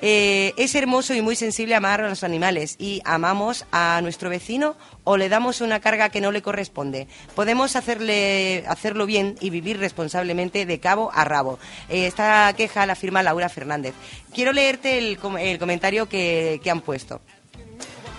[0.06, 4.76] Eh, es hermoso y muy sensible amar a los animales y amamos a nuestro vecino
[5.06, 7.08] o le damos una carga que no le corresponde.
[7.36, 11.58] Podemos hacerle, hacerlo bien y vivir responsablemente de cabo a rabo.
[11.88, 13.94] Eh, esta queja la firma Laura Fernández.
[14.34, 17.22] Quiero leerte el, el comentario que, que han puesto.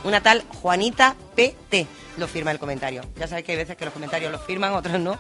[0.05, 1.87] Una tal Juanita PT
[2.17, 3.03] lo firma el comentario.
[3.17, 5.19] Ya sabes que hay veces que los comentarios los firman, otros no.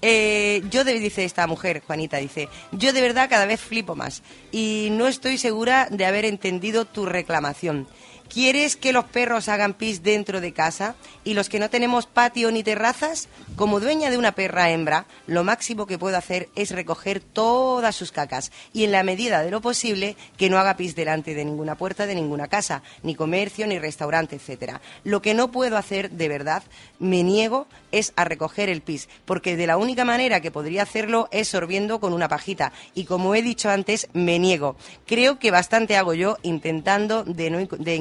[0.00, 4.88] Eh, yo, dice esta mujer, Juanita, dice, yo de verdad cada vez flipo más y
[4.92, 7.86] no estoy segura de haber entendido tu reclamación.
[8.32, 10.94] ¿Quieres que los perros hagan pis dentro de casa?
[11.22, 15.44] Y los que no tenemos patio ni terrazas, como dueña de una perra hembra, lo
[15.44, 19.60] máximo que puedo hacer es recoger todas sus cacas y en la medida de lo
[19.60, 23.78] posible que no haga pis delante de ninguna puerta de ninguna casa, ni comercio, ni
[23.78, 24.80] restaurante, etcétera.
[25.04, 26.62] Lo que no puedo hacer de verdad,
[26.98, 31.28] me niego, es a recoger el pis, porque de la única manera que podría hacerlo
[31.32, 34.76] es sorbiendo con una pajita y como he dicho antes, me niego.
[35.06, 37.94] Creo que bastante hago yo intentando de, no, de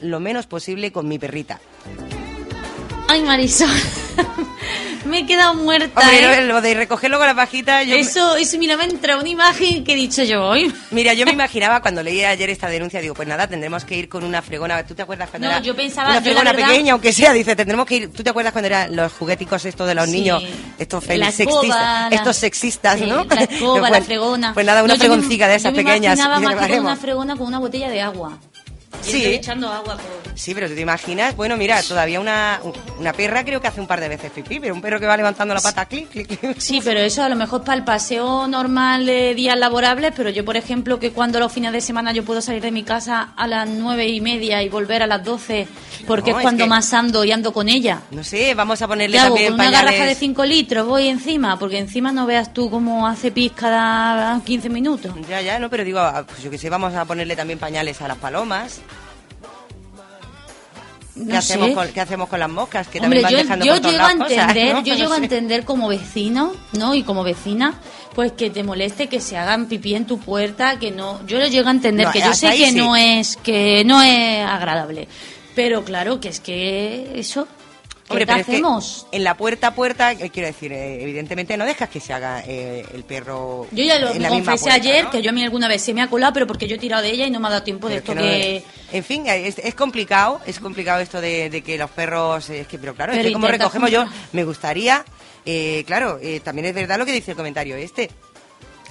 [0.00, 1.60] lo menos posible con mi perrita.
[3.08, 3.68] Ay, Marisol.
[5.04, 6.00] me he quedado muerta.
[6.00, 6.46] Hombre, ¿eh?
[6.46, 7.82] lo de recogerlo con la pajita.
[7.82, 10.74] Yo eso, eso, mira, me entra una imagen que he dicho yo hoy.
[10.90, 14.08] Mira, yo me imaginaba cuando leí ayer esta denuncia, digo, pues nada, tendremos que ir
[14.08, 14.84] con una fregona.
[14.86, 17.32] ¿Tú te acuerdas cuando no, era yo pensaba, una yo fregona verdad, pequeña, aunque sea?
[17.34, 18.12] Dice, tendremos que ir.
[18.12, 20.12] ¿Tú te acuerdas cuando eran los jugueticos estos de los Sí.
[20.12, 20.42] niños?
[20.78, 23.24] Estos La sexistas, estos sexistas, sí, ¿no?
[23.24, 24.54] La escoba, Pues- la fregona.
[24.54, 26.16] Pues nada, una No, yo me- fregoncica de esas yo me pequeñas.
[26.18, 28.38] imaginaba más que con una fregona con una botella de agua.
[29.02, 29.16] Y Sí.
[29.18, 30.24] estoy echando agua por...
[30.34, 32.60] Sí, pero tú te imaginas, bueno, mira, todavía una,
[32.98, 35.16] una perra creo que hace un par de veces pipí, pero un perro que va
[35.16, 36.58] levantando la pata, clic, clic, clic.
[36.58, 40.44] Sí, pero eso a lo mejor para el paseo normal de días laborables, pero yo,
[40.44, 43.46] por ejemplo, que cuando los fines de semana yo puedo salir de mi casa a
[43.46, 45.68] las nueve y media y volver a las doce,
[46.06, 48.00] porque No, es es cuando que- más ando y ando con ella.
[48.10, 49.34] No sé, vamos a ponerle ¿Qué hago?
[49.34, 49.90] también Con una pañales.
[49.92, 54.40] garrafa de 5 litros voy encima, porque encima no veas tú cómo hace pis cada
[54.44, 55.14] 15 minutos.
[55.28, 58.00] Ya, ya, no, pero digo, ah, pues yo que sé, vamos a ponerle también pañales
[58.02, 58.80] a las palomas.
[61.14, 61.74] ¿Qué, No hacemos sé.
[61.74, 62.88] con, ¿Qué hacemos con las moscas?
[62.88, 64.82] Que Hombre, también van yo, dejando yo llego a lados cosas, entender, ¿no?
[64.82, 65.22] yo No llego a sé.
[65.22, 66.94] entender como vecino, ¿no?
[66.94, 67.80] Y como vecina,
[68.14, 71.46] pues que te moleste que se hagan pipí en tu puerta, que no, yo lo
[71.46, 72.76] llego a entender, No, que yo sé que sí.
[72.76, 75.06] no es, que no es agradable.
[75.54, 77.63] Pero claro, que es que eso, ¿qué
[78.08, 79.06] Hombre, te pero es que hacemos?
[79.12, 82.42] en la puerta a puerta, eh, quiero decir, eh, evidentemente no dejas que se haga
[82.46, 85.10] eh, el perro Yo ya lo en la confesé puerta, ayer, ¿no?
[85.10, 87.02] que yo a mí alguna vez se me ha colado, pero porque yo he tirado
[87.02, 89.58] de ella y no me ha dado tiempo de esto es que en fin, es,
[89.58, 93.22] es complicado, es complicado esto de, de que los perros, es que, pero claro, Pero
[93.22, 95.04] es que como recogemos yo, me gustaría,
[95.46, 98.10] eh, claro, eh, también es verdad lo que dice el comentario este,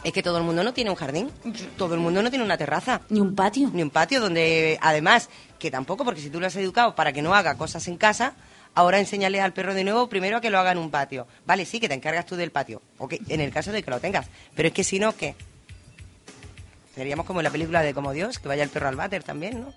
[0.03, 1.29] es que todo el mundo no tiene un jardín,
[1.77, 3.01] todo el mundo no tiene una terraza.
[3.09, 3.71] Ni un patio.
[3.73, 7.21] Ni un patio donde, además, que tampoco, porque si tú lo has educado para que
[7.21, 8.33] no haga cosas en casa,
[8.75, 11.27] ahora enséñale al perro de nuevo primero a que lo haga en un patio.
[11.45, 13.99] Vale, sí, que te encargas tú del patio, ok, en el caso de que lo
[13.99, 15.35] tengas, pero es que si no, ¿qué?
[16.95, 19.61] Seríamos como en la película de Como Dios, que vaya el perro al váter también,
[19.61, 19.73] ¿no?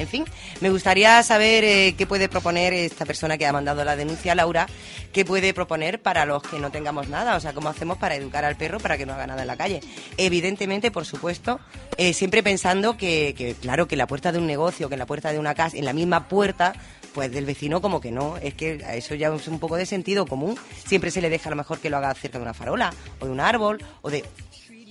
[0.00, 0.24] En fin,
[0.62, 4.66] me gustaría saber eh, qué puede proponer esta persona que ha mandado la denuncia, Laura,
[5.12, 8.46] qué puede proponer para los que no tengamos nada, o sea, cómo hacemos para educar
[8.46, 9.80] al perro para que no haga nada en la calle.
[10.16, 11.60] Evidentemente, por supuesto,
[11.98, 15.06] eh, siempre pensando que, que, claro, que la puerta de un negocio, que en la
[15.06, 16.72] puerta de una casa, en la misma puerta,
[17.14, 19.86] pues del vecino como que no, es que a eso ya es un poco de
[19.86, 20.56] sentido común.
[20.86, 23.26] Siempre se le deja a lo mejor que lo haga cerca de una farola, o
[23.26, 24.24] de un árbol, o de...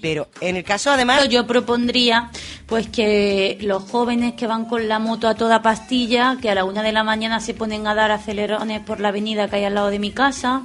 [0.02, 1.28] Pero en el caso además...
[1.28, 2.32] Yo propondría
[2.68, 6.64] pues que los jóvenes que van con la moto a toda pastilla, que a la
[6.64, 9.74] una de la mañana se ponen a dar acelerones por la avenida que hay al
[9.74, 10.64] lado de mi casa,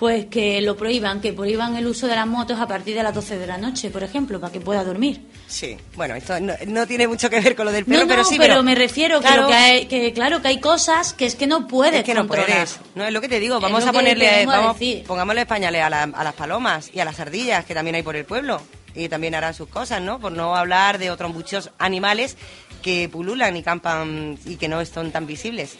[0.00, 3.14] pues que lo prohíban, que prohíban el uso de las motos a partir de las
[3.14, 5.20] 12 de la noche, por ejemplo, para que pueda dormir.
[5.46, 8.08] Sí, bueno, esto no, no tiene mucho que ver con lo del perro, no, no,
[8.08, 11.34] pero sí, pero, me refiero claro, que, hay, que claro que hay cosas que es
[11.34, 12.80] que no puedes es que no puedes.
[12.94, 15.04] No es lo que te digo, vamos a ponerle, a vamos, decir.
[15.06, 18.16] pongámosle pañales a, la- a las palomas y a las ardillas que también hay por
[18.16, 18.62] el pueblo
[18.94, 20.18] y también harán sus cosas, ¿no?
[20.18, 22.38] Por no hablar de otros muchos animales
[22.80, 25.76] que pululan y campan y que no son tan visibles,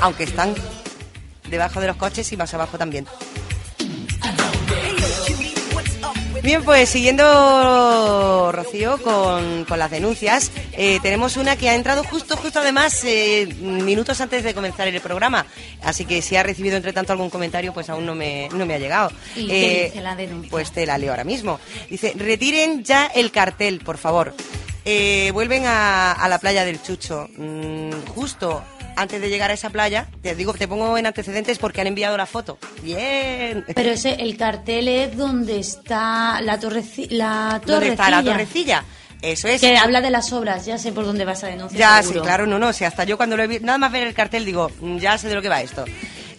[0.00, 0.54] aunque están
[1.48, 3.06] debajo de los coches y más abajo también.
[6.42, 12.36] Bien, pues siguiendo, Rocío, con, con las denuncias, eh, tenemos una que ha entrado justo,
[12.36, 15.44] justo además, eh, minutos antes de comenzar el programa.
[15.82, 18.74] Así que si ha recibido entre tanto algún comentario, pues aún no me, no me
[18.74, 19.10] ha llegado.
[19.34, 20.48] ¿Y Eh, dice la denuncia?
[20.50, 21.58] Pues te la leo ahora mismo.
[21.90, 24.32] Dice, retiren ya el cartel, por favor.
[24.84, 27.28] Eh, vuelven a, a la playa del Chucho.
[27.36, 28.62] Mm, justo
[28.96, 32.16] antes de llegar a esa playa, te digo, te pongo en antecedentes porque han enviado
[32.16, 32.58] la foto.
[32.82, 33.64] Bien.
[33.74, 38.82] Pero ese, el cartel es donde está la, torreci la ¿Dónde está la torrecilla.
[38.82, 38.84] torrecilla?
[39.22, 39.60] Eso es.
[39.60, 41.78] Que habla de las obras, ya sé por dónde vas a denunciar.
[41.78, 42.20] Ya, seguro.
[42.20, 42.72] sí, claro, no, no.
[42.72, 45.16] Si hasta yo cuando lo he visto, nada más ver el cartel digo, "Mm, ya
[45.18, 45.84] sé de lo que va esto.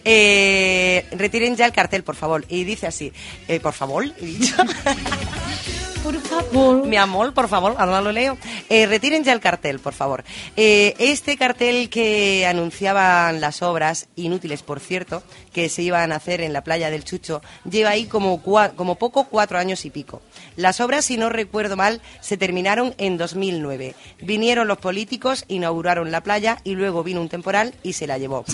[0.04, 2.44] Eh, retiren ya el cartel, por favor.
[2.48, 3.12] Y dice así,
[3.48, 4.54] eh, por favor, he dicho.
[6.08, 6.86] Por favor.
[6.86, 8.38] Mi amor, por favor, ahora lo leo.
[8.70, 10.24] Eh, retiren ya el cartel, por favor.
[10.56, 16.40] Eh, este cartel que anunciaban las obras, inútiles por cierto, que se iban a hacer
[16.40, 20.22] en la playa del Chucho, lleva ahí como, como poco cuatro años y pico.
[20.56, 23.94] Las obras, si no recuerdo mal, se terminaron en 2009.
[24.22, 28.46] Vinieron los políticos, inauguraron la playa y luego vino un temporal y se la llevó.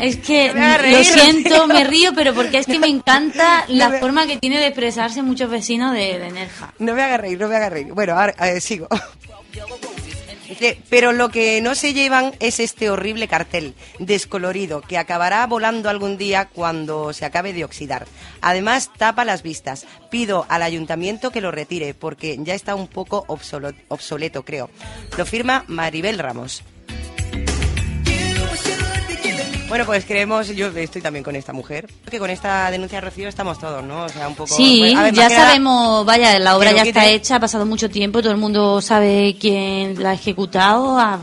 [0.00, 4.26] Es que lo siento, me río, pero porque es que me encanta la me- forma
[4.26, 6.72] que tiene de expresarse muchos vecinos de, de Nerja.
[6.78, 7.92] No me haga reír, no me haga reír.
[7.92, 8.88] Bueno, ahora eh, sigo.
[10.88, 16.16] Pero lo que no se llevan es este horrible cartel descolorido que acabará volando algún
[16.16, 18.06] día cuando se acabe de oxidar.
[18.40, 19.86] Además, tapa las vistas.
[20.10, 23.24] Pido al ayuntamiento que lo retire porque ya está un poco
[23.88, 24.70] obsoleto, creo.
[25.18, 26.62] Lo firma Maribel Ramos.
[29.68, 33.28] Bueno, pues creemos, yo estoy también con esta mujer, que con esta denuncia de Rocío
[33.28, 34.04] estamos todos, ¿no?
[34.04, 34.54] O sea, un poco...
[34.54, 37.36] Sí, bueno, a ver, ya que nada- sabemos, vaya, la obra que ya está hecha,
[37.36, 41.18] ha pasado mucho tiempo, todo el mundo sabe quién la ha ejecutado, a,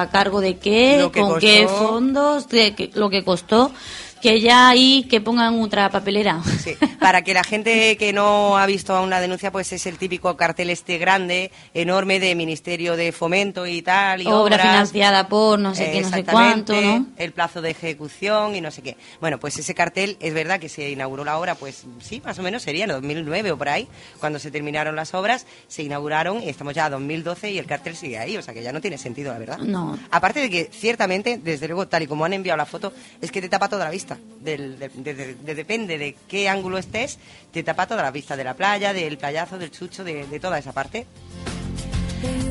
[0.00, 3.72] a cargo de qué, que con qué fondos, de qué- lo que costó,
[4.20, 6.42] que ya ahí que pongan otra papelera.
[6.62, 9.98] Sí, para que la gente que no ha visto aún la denuncia, pues es el
[9.98, 14.62] típico cartel este grande, enorme de Ministerio de Fomento y tal, y Obra obras.
[14.62, 17.06] financiada por no sé qué, no sé cuánto, ¿no?
[17.16, 18.96] El plazo de ejecución y no sé qué.
[19.20, 22.42] Bueno, pues ese cartel es verdad que se inauguró la obra, pues sí, más o
[22.42, 23.88] menos sería en 2009 o por ahí,
[24.18, 27.96] cuando se terminaron las obras, se inauguraron y estamos ya a 2012 y el cartel
[27.96, 29.58] sigue ahí, o sea que ya no tiene sentido, la verdad.
[29.58, 29.98] No.
[30.10, 33.40] Aparte de que ciertamente, desde luego, tal y como han enviado la foto, es que
[33.40, 34.05] te tapa toda la vista.
[34.40, 37.18] Del, de- de- de- de- depende de qué ángulo estés,
[37.52, 40.58] te tapa toda la vista de la playa, del playazo, del chucho, de, de toda
[40.58, 41.06] esa parte.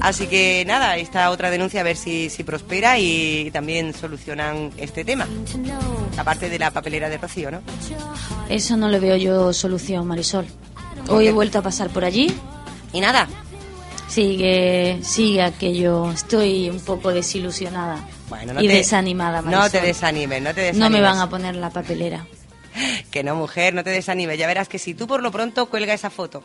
[0.02, 5.04] Así que nada, esta otra denuncia a ver si, si prospera y también solucionan este
[5.04, 5.28] tema.
[6.18, 7.62] Aparte de la papelera de Rocío, ¿no?
[8.50, 10.46] Eso no le veo yo solución, Marisol.
[11.08, 12.34] Hoy he vuelto a pasar por allí.
[12.94, 13.28] ¿Y nada?
[14.08, 16.12] Sigue, sigue aquello.
[16.12, 19.72] Estoy un poco desilusionada Bueno, no y te- desanimada, No Marisol.
[19.72, 20.80] te desanimes, no te desanimes.
[20.80, 22.26] No me van a poner la papelera.
[23.12, 24.38] Que no, mujer, no te desanimes.
[24.38, 26.44] Ya verás que si tú por lo pronto cuelga esa foto.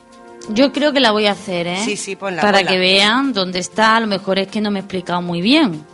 [0.50, 1.80] Yo creo que la voy a hacer, ¿eh?
[1.84, 2.70] Sí, sí, ponla, Para ponla.
[2.70, 3.96] que vean dónde está.
[3.96, 5.84] A lo mejor es que no me he explicado muy bien.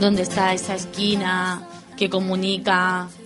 [0.00, 1.66] Dónde está esa esquina
[1.96, 3.08] que comunica.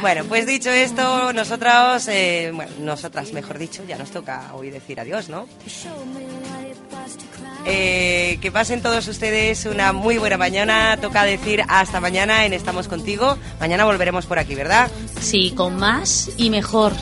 [0.00, 4.98] Bueno, pues dicho esto, nosotros, eh, bueno, nosotras, mejor dicho, ya nos toca hoy decir
[4.98, 5.46] adiós, ¿no?
[7.66, 10.96] Eh, que pasen todos ustedes una muy buena mañana.
[11.00, 13.36] Toca decir hasta mañana en Estamos Contigo.
[13.60, 14.90] Mañana volveremos por aquí, ¿verdad?
[15.20, 16.92] Sí, con más y mejor.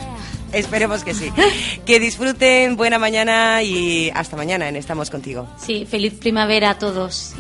[0.53, 1.31] Esperemos que sí.
[1.87, 5.49] Que disfruten, buena mañana y hasta mañana en Estamos Contigo.
[5.59, 7.35] Sí, feliz primavera a todos.